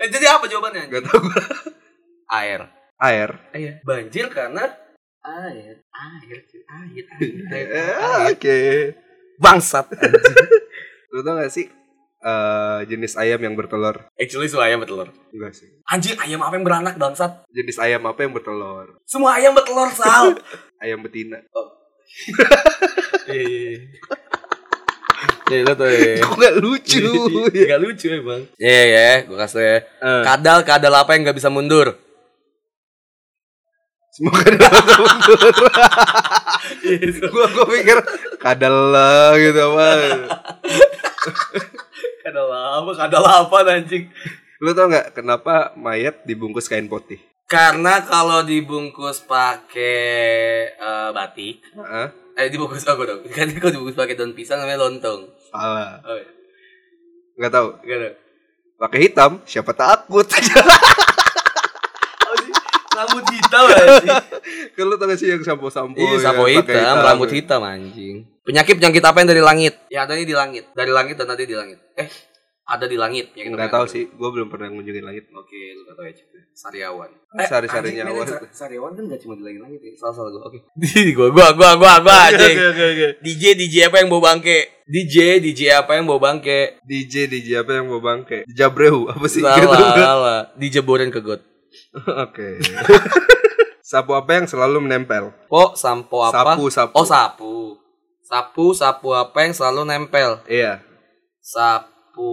[0.00, 0.88] Eh, jadi apa jawabannya?
[0.88, 1.42] Gak tau gue.
[2.32, 2.60] Air.
[2.96, 3.30] Air.
[3.52, 3.72] Iya.
[3.84, 4.64] Banjir karena
[5.20, 8.24] air, air, air, air, air, Eh, air.
[8.32, 8.58] Oke.
[9.36, 9.84] Bangsat.
[11.12, 11.68] Lu tau gak sih
[12.20, 14.06] eh, jenis ayam yang bertelur?
[14.16, 15.08] Actually semua ayam bertelur.
[15.32, 15.68] Enggak sih.
[15.88, 17.44] Anjing ayam apa yang beranak bangsat?
[17.50, 19.00] Jenis ayam apa yang bertelur?
[19.08, 20.36] Semua ayam bertelur sal.
[20.82, 21.36] Ayam betina.
[23.30, 23.60] Iya, iya,
[25.50, 25.62] iya.
[25.66, 26.24] Ya tuh ya.
[26.24, 27.04] Kok gak lucu?
[27.54, 27.76] ya?
[27.76, 28.42] Gak lucu emang.
[28.58, 29.78] Iya ya, gue kasih ya.
[29.82, 31.94] Eh, Kadal kadal apa yang gak bisa mundur?
[34.10, 35.38] Semoga dapat mundur.
[37.34, 37.98] gua gua pikir
[38.42, 39.86] kadal lah gitu apa.
[42.30, 44.06] Kadal apa anjing?
[44.60, 47.18] Lu tau gak kenapa mayat dibungkus kain putih?
[47.50, 52.14] Karena kalau dibungkus pakai eh, batik, Hah?
[52.38, 53.26] eh dibungkus apa dong?
[53.34, 55.26] Kan kalau dibungkus pakai daun pisang namanya lontong.
[55.50, 55.98] Salah.
[56.06, 56.30] Oh, iya.
[57.40, 57.68] Gak tau.
[57.82, 58.10] Gak ada.
[58.80, 60.24] Pakai hitam, siapa takut?
[63.00, 64.08] Rambut hitam anjing.
[64.76, 68.16] Kan lu tau gak sih yang sampo-sampo Iya, yang sapo pakai hitam, rambut hitam anjing.
[68.42, 69.74] Penyakit penyakit apa yang dari langit?
[69.88, 70.68] Ya ada di langit.
[70.70, 71.78] Dari langit dan ada di langit.
[71.94, 72.08] Eh,
[72.62, 73.32] ada di langit.
[73.32, 75.24] Ya, Gak tau sih, gue belum pernah ngunjungin langit.
[75.30, 76.12] Oke, lu gak tau ya.
[76.50, 77.10] Sariawan.
[77.40, 78.26] Sari-sarinya anjing, awan.
[78.26, 79.92] men, sa- Sariawan kan gak cuma di langit-langit ya.
[79.96, 80.42] Salah salah gue.
[80.44, 80.58] Oke.
[81.16, 82.56] gua gua gua gua gua anjing.
[82.58, 83.08] oke, oke.
[83.22, 84.58] DJ DJ apa yang bawa bangke?
[84.84, 86.60] DJ DJ apa yang bawa bangke?
[86.82, 88.42] DJ DJ apa yang mau bangke?
[88.46, 89.40] Jabrehu apa sih?
[89.40, 89.74] Salah, Gitu.
[89.96, 90.40] salah.
[90.54, 91.40] Dijeborin ke got.
[92.24, 92.62] Oke.
[93.82, 95.34] Sapu apa yang selalu menempel?
[95.50, 96.54] Po, sampo apa?
[96.54, 96.94] Sapu, sapu.
[96.94, 97.54] Oh, sapu.
[98.22, 100.38] Sapu, sapu apa yang selalu nempel?
[100.46, 100.78] Iya.
[101.42, 102.30] Sapu,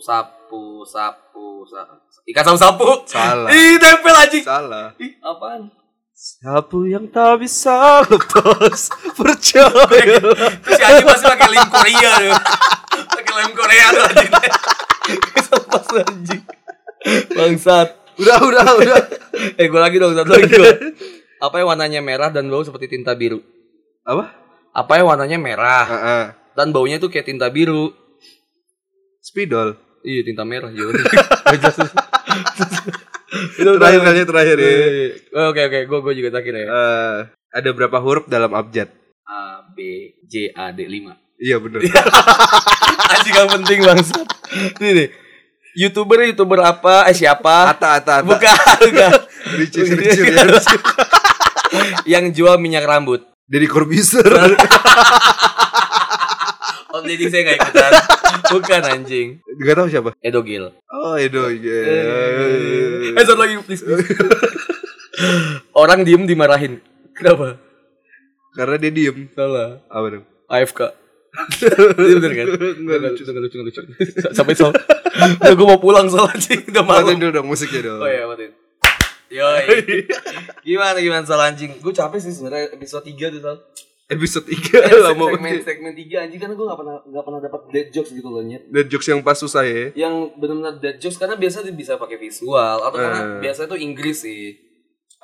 [0.00, 1.96] sapu, sapu, sapu.
[2.24, 2.88] Ikan sapu sapu.
[3.04, 3.52] Salah.
[3.52, 4.44] Ih, nempel anjing.
[4.48, 4.96] Salah.
[4.96, 5.68] Ih, apaan?
[6.16, 8.88] Sapu yang tak bisa lepas
[9.18, 10.16] percaya.
[10.64, 12.32] Terus si anjing masih pakai lem Korea tuh.
[13.12, 14.30] pakai lem Korea tuh anjing.
[15.68, 16.42] Pas anjing.
[17.36, 18.03] Bangsat.
[18.16, 18.98] Udah, udah, udah.
[19.60, 20.70] Eh, gue lagi dong, satu lagi gua.
[21.44, 23.42] Apa yang warnanya merah dan bau seperti tinta biru?
[24.06, 24.30] Apa?
[24.70, 26.24] Apa yang warnanya merah Heeh.
[26.54, 27.90] dan baunya tuh kayak tinta biru?
[29.20, 29.76] Spidol.
[30.04, 31.02] Iya, tinta merah juga.
[33.54, 34.70] Terakhir kali terakhir ya.
[35.34, 36.66] Oh, Oke oke, gue gue juga terakhir ya.
[36.68, 37.16] Eh,
[37.54, 38.88] Ada berapa huruf dalam abjad?
[39.24, 39.78] A B
[40.26, 41.80] J A D 5 Iya bener.
[43.10, 44.26] Anjing gak penting bangsat.
[44.78, 45.08] Ini nih.
[45.74, 47.10] YouTuber YouTuber apa?
[47.10, 47.74] Eh siapa?
[47.74, 48.26] Ata ata ata.
[48.26, 49.10] Bukan, bukan.
[52.12, 53.26] Yang jual minyak rambut.
[53.44, 54.24] Dari Corbuzier.
[56.94, 57.90] Om Deddy saya gak ikutan.
[58.54, 59.28] Bukan anjing.
[59.66, 60.10] Gak tahu siapa.
[60.22, 60.70] Edo Gil.
[60.94, 61.50] Oh Edo.
[61.50, 63.18] iya.
[63.18, 63.82] Eh, satu lagi please.
[63.82, 64.14] please.
[65.74, 66.78] Orang diem dimarahin.
[67.18, 67.58] Kenapa?
[68.54, 69.26] Karena dia diem.
[69.34, 69.82] Salah.
[69.90, 70.24] Apa dong?
[70.46, 71.03] AFK.
[71.34, 72.46] Ini bener kan?
[72.76, 73.80] Enggak lucu, enggak lucu, enggak lucu.
[74.30, 74.70] Sampai sol.
[74.70, 77.04] Udah gue mau pulang soal anjing, udah malam.
[77.04, 77.98] Matiin dulu dong musiknya dong.
[77.98, 78.52] Oh iya, matiin.
[79.28, 79.66] Yoi.
[80.66, 81.74] Gimana gimana soal anjing?
[81.76, 83.58] Gue capek sih sebenarnya episode 3 tuh soal.
[84.04, 85.64] Episode 3 lama segmen banget.
[85.64, 88.62] segmen 3 anjing karena gue gak pernah gak pernah dapat dead jokes gitu loh nyet.
[88.68, 89.90] Dan jokes yang pas susah ya.
[89.96, 93.40] Yang benar-benar dead jokes karena biasa bisa pakai visual atau karena Eh.
[93.42, 94.60] biasa tuh Inggris sih.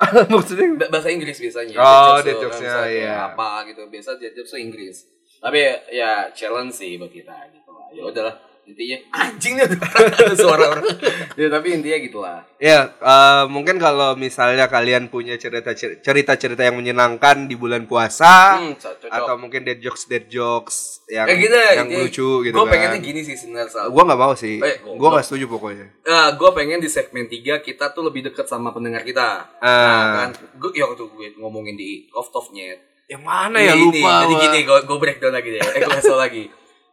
[0.33, 1.77] Maksudnya Ba- bahasa Inggris biasanya.
[1.77, 3.15] Oh, Dead dead jokes-nya, iya.
[3.29, 3.85] Apa gitu.
[3.85, 5.05] Biasa dead jokes Inggris.
[5.41, 7.87] Tapi ya, ya challenge sih buat kita gitu lah.
[7.91, 10.85] Ya udahlah intinya anjing nih ada suara orang.
[11.33, 12.39] ya tapi intinya gitulah.
[12.55, 18.61] Ya, eh, mungkin kalau misalnya kalian punya cerita cerita cerita yang menyenangkan di bulan puasa
[18.61, 19.09] Hmm, cocok.
[19.09, 22.71] atau mungkin dead jokes dead jokes yang Kayak gitu yang intinya lucu gitu Gue kan.
[22.71, 23.89] pengennya gini sih sebenarnya.
[23.89, 24.55] Gua nggak mau sih.
[24.55, 25.11] Eh, gua goblok.
[25.11, 25.85] nggak setuju pokoknya.
[26.05, 29.57] Nah, gue pengen di segmen 3 kita tuh lebih deket sama pendengar kita.
[29.57, 29.67] Ah.
[29.67, 32.77] Nah, kan, gue ya waktu gue ngomongin di off topnya.
[33.11, 33.99] Yang mana ya ini.
[33.99, 34.23] lupa.
[34.23, 34.41] Jadi gua.
[34.41, 35.61] gini, gue gue breakdown lagi deh.
[35.61, 36.43] Eh, gue kasih lagi.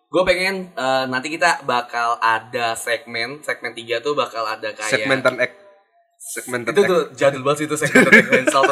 [0.08, 5.38] Gue pengen eh, nanti kita bakal ada segmen, segmen 3 tuh bakal ada kayak Segmentan
[5.38, 5.52] ek.
[6.18, 6.88] Segmentan itu ek.
[6.88, 8.66] tuh jadul banget itu segmen segmen Sal.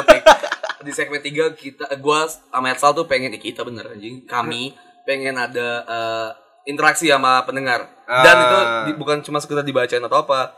[0.77, 4.25] Di segmen 3 kita gue sama Ersal tuh pengen eh, kita bener anjing.
[4.25, 6.29] Kami pengen ada eh,
[6.65, 7.87] interaksi sama pendengar.
[8.03, 8.43] Dan Ah.
[8.43, 10.51] itu di- bukan cuma sekedar dibacain atau apa.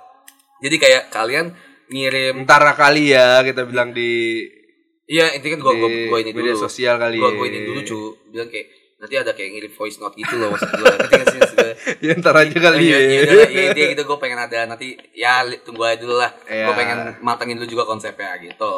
[0.60, 1.54] Jadi kayak kalian
[1.88, 4.42] ngirim Ntar kali ya kita bilang di
[5.10, 6.64] Iya intinya gue gue Di gue ini media dulu.
[6.64, 7.34] sosial kali gue ya.
[7.34, 8.00] gue ini dulu cu.
[8.30, 11.40] Bilang kayak nanti ada kayak ngirim voice note gitu loh maksud gue ngerti nggak sih
[11.40, 11.72] gue
[12.06, 13.08] ya ntar aja kali Iya, ya.
[13.08, 16.30] iya, iya, intinya gitu gue pengen ada nanti ya tunggu aja dulu lah.
[16.46, 16.66] Iya.
[16.68, 18.74] gue pengen matengin dulu juga konsepnya gitu.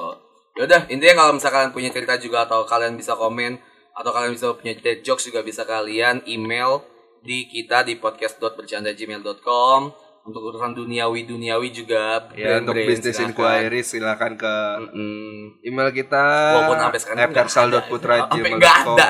[0.53, 3.59] Yaudah intinya kalau misalkan kalian punya cerita juga atau kalian bisa komen
[3.91, 6.79] atau kalian bisa punya dead jokes juga bisa kalian email
[7.19, 9.82] di kita di podcast.bercandagmail.com
[10.22, 12.78] untuk urusan duniawi duniawi juga Ya untuk
[13.17, 13.34] silakan.
[13.34, 15.59] inquiry silakan ke Mm-mm.
[15.61, 17.19] email kita Walaupun sampai sekarang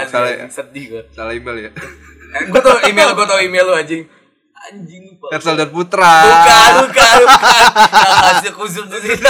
[0.07, 1.03] salah, sedih gue.
[1.11, 1.71] salah email ya
[2.31, 4.07] Eh, gue tau email, gue tau email lu anjing.
[4.69, 5.33] Anjing lupa.
[5.33, 7.63] kersal.putra Bukan, bukan, bukan.
[8.29, 9.25] Hasil khusus di situ.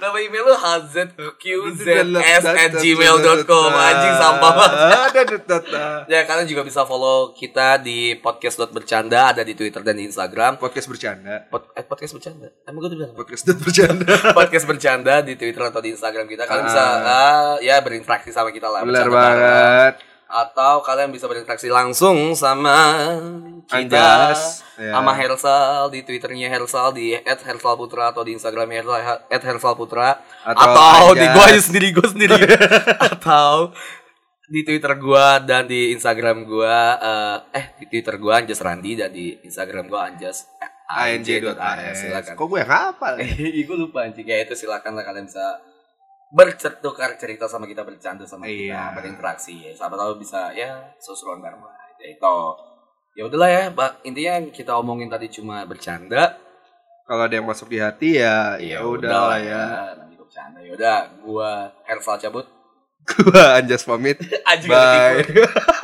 [0.00, 4.72] Nama email lu hzqzs at gmail.com Anjing sampah banget.
[6.08, 10.88] Ya kalian juga bisa follow kita di podcast.bercanda Ada di Twitter dan di Instagram Podcast
[10.88, 11.44] bercanda.
[11.52, 13.12] Pod, eh, Podcast bercanda Emang gue tuh bilang?
[13.12, 14.14] Podcast bercanda.
[14.32, 18.72] Podcast bercanda di Twitter atau di Instagram kita Kalian bisa ah, ya berinteraksi sama kita
[18.72, 20.17] lah Benar bercanda banget.
[20.28, 22.76] Atau kalian bisa berinteraksi langsung sama
[23.64, 24.92] kita Anjas, ya.
[24.92, 31.26] sama Hersal di twitternya Hersal di @hersalputra atau di instagramnya Hersal @hersalputra Atau atau, di
[31.32, 32.36] gua sendiri gua sendiri
[33.08, 33.72] atau
[34.52, 39.08] di twitter gua dan di instagram gua eh, eh di twitter gua Anjas Randi dan
[39.08, 40.44] di instagram gua Anjas
[40.88, 42.00] anj.as.
[42.00, 43.14] silakan Kok gue yang hafal?
[43.22, 45.60] Eh, gue lupa anjing kayak itu silakan lah kalian bisa
[46.30, 48.92] bertukar cerita sama kita bercanda sama Iya.
[48.92, 52.36] kita berinteraksi ya siapa tahu bisa ya sesuruhan bareng lah ya itu
[53.16, 53.92] ya udahlah ya Mbak.
[54.04, 56.36] intinya yang kita omongin tadi cuma bercanda
[57.02, 59.64] Kalau ada yang masuk di hati ya ya udah lah ya.
[59.96, 61.50] nanti gua bercanda ya udah gua
[61.82, 62.46] Hersal cabut
[63.08, 64.20] Gua Anjas pamit.
[64.68, 65.24] Bye.